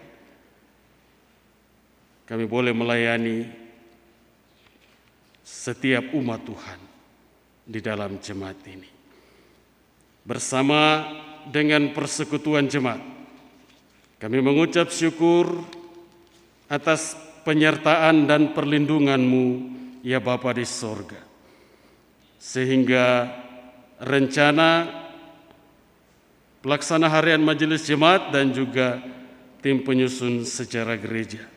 kami 2.31 2.47
boleh 2.47 2.71
melayani 2.71 3.43
setiap 5.43 6.15
umat 6.15 6.47
Tuhan 6.47 6.79
di 7.67 7.83
dalam 7.83 8.23
jemaat 8.23 8.63
ini. 8.71 8.87
Bersama 10.23 11.11
dengan 11.51 11.91
persekutuan 11.91 12.71
jemaat, 12.71 13.03
kami 14.23 14.39
mengucap 14.39 14.95
syukur 14.95 15.59
atas 16.71 17.19
penyertaan 17.43 18.31
dan 18.31 18.55
perlindunganmu 18.55 19.47
ya 20.07 20.23
Bapa 20.23 20.55
di 20.55 20.63
sorga. 20.63 21.19
Sehingga 22.39 23.27
rencana 23.99 24.87
pelaksana 26.63 27.11
harian 27.11 27.43
majelis 27.43 27.83
jemaat 27.91 28.31
dan 28.31 28.55
juga 28.55 29.03
tim 29.67 29.83
penyusun 29.83 30.47
secara 30.47 30.95
gereja 30.95 31.50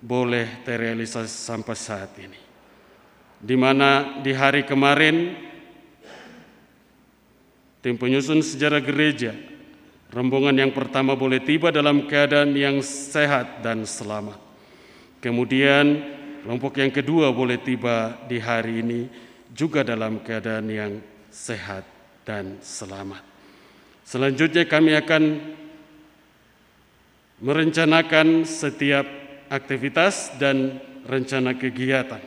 boleh 0.00 0.64
terrealisasi 0.64 1.28
sampai 1.28 1.76
saat 1.76 2.12
ini. 2.18 2.40
Di 3.40 3.56
mana 3.56 4.20
di 4.20 4.32
hari 4.36 4.64
kemarin 4.68 5.32
tim 7.80 7.96
penyusun 7.96 8.44
sejarah 8.44 8.84
gereja 8.84 9.32
Rombongan 10.10 10.58
yang 10.58 10.74
pertama 10.74 11.14
boleh 11.14 11.38
tiba 11.38 11.70
dalam 11.70 12.10
keadaan 12.10 12.50
yang 12.58 12.82
sehat 12.82 13.62
dan 13.62 13.86
selamat. 13.86 14.42
Kemudian 15.22 16.02
kelompok 16.42 16.82
yang 16.82 16.90
kedua 16.90 17.30
boleh 17.30 17.62
tiba 17.62 18.18
di 18.26 18.42
hari 18.42 18.82
ini 18.82 19.06
juga 19.54 19.86
dalam 19.86 20.18
keadaan 20.18 20.66
yang 20.66 20.92
sehat 21.30 21.86
dan 22.26 22.58
selamat. 22.58 23.22
Selanjutnya 24.02 24.66
kami 24.66 24.98
akan 24.98 25.22
merencanakan 27.38 28.42
setiap 28.42 29.06
aktivitas 29.50 30.38
dan 30.38 30.78
rencana 31.04 31.58
kegiatan 31.58 32.22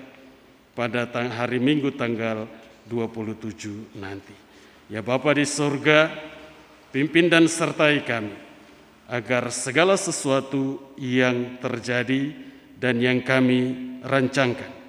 pada 0.75 1.07
hari 1.09 1.57
Minggu 1.57 1.95
tanggal 1.95 2.45
27 2.85 3.95
nanti. 3.97 4.35
Ya 4.91 4.99
Bapak 4.99 5.39
di 5.39 5.47
surga, 5.47 6.11
pimpin 6.91 7.31
dan 7.31 7.47
sertai 7.47 8.03
kami, 8.03 8.35
agar 9.07 9.47
segala 9.49 9.95
sesuatu 9.95 10.77
yang 10.99 11.57
terjadi 11.63 12.35
dan 12.77 12.99
yang 12.99 13.23
kami 13.23 13.95
rancangkan 14.03 14.83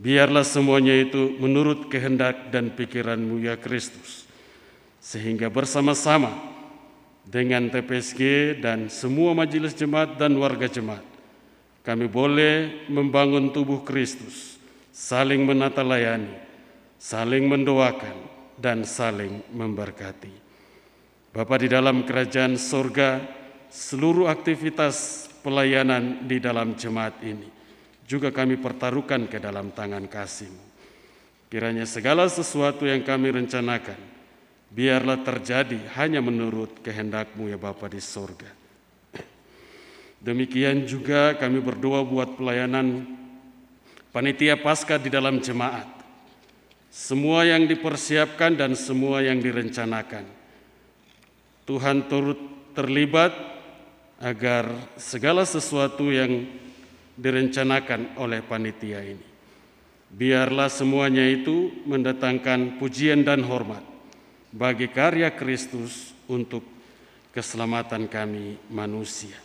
Biarlah 0.00 0.48
semuanya 0.48 0.96
itu 0.96 1.36
menurut 1.36 1.92
kehendak 1.92 2.48
dan 2.48 2.72
pikiranmu 2.72 3.44
ya 3.44 3.60
Kristus. 3.60 4.24
Sehingga 4.96 5.52
bersama-sama 5.52 6.49
dengan 7.30 7.70
TPSG 7.70 8.58
dan 8.58 8.90
semua 8.90 9.30
majelis 9.38 9.70
jemaat 9.78 10.18
dan 10.18 10.34
warga 10.34 10.66
jemaat, 10.66 11.06
kami 11.86 12.10
boleh 12.10 12.84
membangun 12.90 13.54
tubuh 13.54 13.86
Kristus, 13.86 14.58
saling 14.90 15.46
menata 15.46 15.86
layani, 15.86 16.34
saling 16.98 17.46
mendoakan, 17.46 18.18
dan 18.58 18.82
saling 18.82 19.46
memberkati. 19.54 20.34
Bapa 21.30 21.54
di 21.62 21.70
dalam 21.70 22.02
kerajaan 22.02 22.58
sorga, 22.58 23.22
seluruh 23.70 24.26
aktivitas 24.26 25.30
pelayanan 25.46 26.26
di 26.26 26.42
dalam 26.42 26.74
jemaat 26.74 27.22
ini, 27.22 27.46
juga 28.10 28.34
kami 28.34 28.58
pertaruhkan 28.58 29.30
ke 29.30 29.38
dalam 29.38 29.70
tangan 29.70 30.10
kasih-Mu. 30.10 30.66
Kiranya 31.46 31.86
segala 31.86 32.26
sesuatu 32.26 32.82
yang 32.90 33.06
kami 33.06 33.30
rencanakan, 33.30 34.19
biarlah 34.70 35.18
terjadi 35.26 35.90
hanya 35.98 36.22
menurut 36.22 36.78
kehendak-Mu 36.80 37.50
ya 37.50 37.58
Bapa 37.58 37.90
di 37.90 37.98
sorga. 37.98 38.48
Demikian 40.22 40.86
juga 40.86 41.34
kami 41.34 41.58
berdoa 41.58 42.06
buat 42.06 42.38
pelayanan 42.38 43.08
panitia 44.14 44.54
pasca 44.60 45.00
di 45.00 45.10
dalam 45.10 45.42
jemaat. 45.42 45.88
Semua 46.90 47.46
yang 47.46 47.66
dipersiapkan 47.66 48.54
dan 48.58 48.74
semua 48.74 49.22
yang 49.22 49.38
direncanakan. 49.38 50.26
Tuhan 51.64 52.10
turut 52.10 52.38
terlibat 52.74 53.30
agar 54.20 54.68
segala 54.98 55.46
sesuatu 55.46 56.10
yang 56.10 56.44
direncanakan 57.16 58.18
oleh 58.20 58.42
panitia 58.44 59.00
ini. 59.00 59.26
Biarlah 60.10 60.66
semuanya 60.66 61.22
itu 61.22 61.70
mendatangkan 61.86 62.82
pujian 62.82 63.22
dan 63.22 63.46
hormat 63.46 63.89
bagi 64.50 64.90
karya 64.90 65.30
Kristus 65.34 66.10
untuk 66.26 66.66
keselamatan 67.30 68.10
kami 68.10 68.58
manusia. 68.70 69.38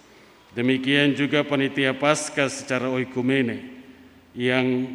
Demikian 0.58 1.14
juga 1.14 1.46
panitia 1.46 1.94
Paskah 1.94 2.50
secara 2.50 2.90
oikumene 2.90 3.76
yang 4.34 4.88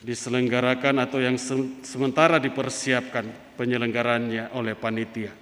diselenggarakan 0.00 0.96
atau 1.00 1.20
yang 1.20 1.36
sementara 1.84 2.40
dipersiapkan 2.40 3.56
penyelenggarannya 3.56 4.52
oleh 4.56 4.74
panitia. 4.76 5.32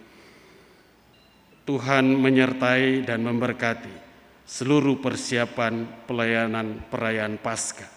Tuhan 1.68 2.16
menyertai 2.16 3.04
dan 3.04 3.20
memberkati 3.20 4.09
seluruh 4.48 4.96
persiapan 5.04 6.04
pelayanan 6.09 6.88
perayaan 6.88 7.36
Paskah 7.36 7.92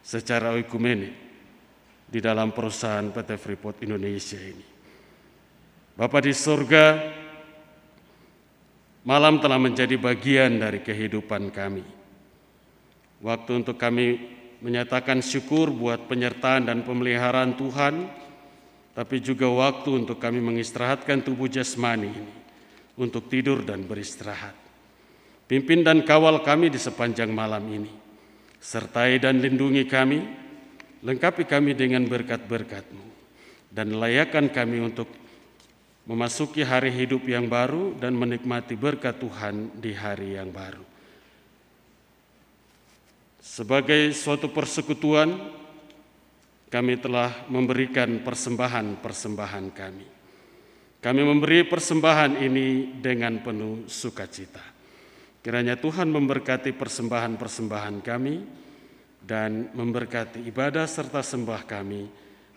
secara 0.00 0.56
oikumene 0.56 1.27
di 2.08 2.24
dalam 2.24 2.56
perusahaan 2.56 3.12
PT 3.12 3.36
Freeport 3.36 3.84
Indonesia 3.84 4.40
ini. 4.40 4.66
Bapak 5.92 6.24
di 6.24 6.32
surga, 6.32 6.84
malam 9.04 9.36
telah 9.38 9.60
menjadi 9.60 9.94
bagian 10.00 10.56
dari 10.56 10.80
kehidupan 10.80 11.52
kami. 11.52 11.84
Waktu 13.20 13.50
untuk 13.60 13.76
kami 13.76 14.16
menyatakan 14.64 15.20
syukur 15.20 15.68
buat 15.68 16.08
penyertaan 16.08 16.66
dan 16.70 16.82
pemeliharaan 16.82 17.54
Tuhan, 17.58 17.94
tapi 18.96 19.22
juga 19.22 19.46
waktu 19.46 20.06
untuk 20.06 20.18
kami 20.18 20.42
mengistirahatkan 20.42 21.22
tubuh 21.22 21.46
jasmani 21.46 22.10
ini 22.10 22.34
untuk 22.98 23.30
tidur 23.30 23.62
dan 23.62 23.86
beristirahat. 23.86 24.54
Pimpin 25.46 25.86
dan 25.86 26.02
kawal 26.02 26.42
kami 26.42 26.68
di 26.68 26.76
sepanjang 26.76 27.30
malam 27.30 27.62
ini. 27.70 27.92
Sertai 28.58 29.22
dan 29.22 29.38
lindungi 29.38 29.86
kami, 29.86 30.18
lengkapi 31.02 31.46
kami 31.46 31.74
dengan 31.74 32.06
berkat-berkat-Mu, 32.06 33.06
dan 33.70 33.94
layakan 33.94 34.50
kami 34.50 34.82
untuk 34.82 35.06
memasuki 36.08 36.64
hari 36.64 36.88
hidup 36.88 37.28
yang 37.28 37.46
baru 37.46 37.92
dan 38.00 38.16
menikmati 38.16 38.74
berkat 38.74 39.20
Tuhan 39.20 39.76
di 39.76 39.92
hari 39.92 40.40
yang 40.40 40.48
baru. 40.48 40.80
Sebagai 43.44 44.12
suatu 44.16 44.48
persekutuan, 44.48 45.36
kami 46.68 47.00
telah 47.00 47.48
memberikan 47.48 48.20
persembahan-persembahan 48.24 49.66
kami. 49.72 50.06
Kami 50.98 51.22
memberi 51.22 51.64
persembahan 51.64 52.42
ini 52.42 52.98
dengan 52.98 53.40
penuh 53.40 53.86
sukacita. 53.88 54.60
Kiranya 55.40 55.78
Tuhan 55.78 56.10
memberkati 56.10 56.74
persembahan-persembahan 56.74 57.96
kami 58.02 58.34
dan 59.22 59.70
memberkati 59.74 60.44
ibadah 60.48 60.88
serta 60.88 61.20
sembah 61.20 61.62
kami 61.68 62.08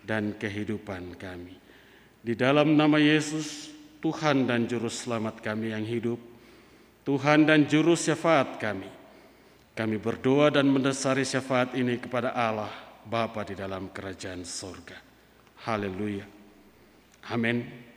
dan 0.02 0.34
kehidupan 0.36 1.14
kami. 1.18 1.54
Di 2.22 2.34
dalam 2.38 2.78
nama 2.78 2.98
Yesus, 3.02 3.70
Tuhan 4.02 4.46
dan 4.46 4.66
Juru 4.66 4.90
Selamat 4.90 5.42
kami 5.42 5.74
yang 5.74 5.86
hidup, 5.86 6.18
Tuhan 7.02 7.46
dan 7.46 7.66
Juru 7.66 7.98
Syafaat 7.98 8.62
kami, 8.62 8.90
kami 9.74 9.96
berdoa 9.98 10.50
dan 10.54 10.70
mendasari 10.70 11.26
syafaat 11.26 11.74
ini 11.74 11.98
kepada 11.98 12.34
Allah, 12.34 12.70
Bapa 13.02 13.42
di 13.42 13.58
dalam 13.58 13.90
kerajaan 13.90 14.46
sorga. 14.46 14.98
Haleluya. 15.66 16.26
Amin. 17.30 17.91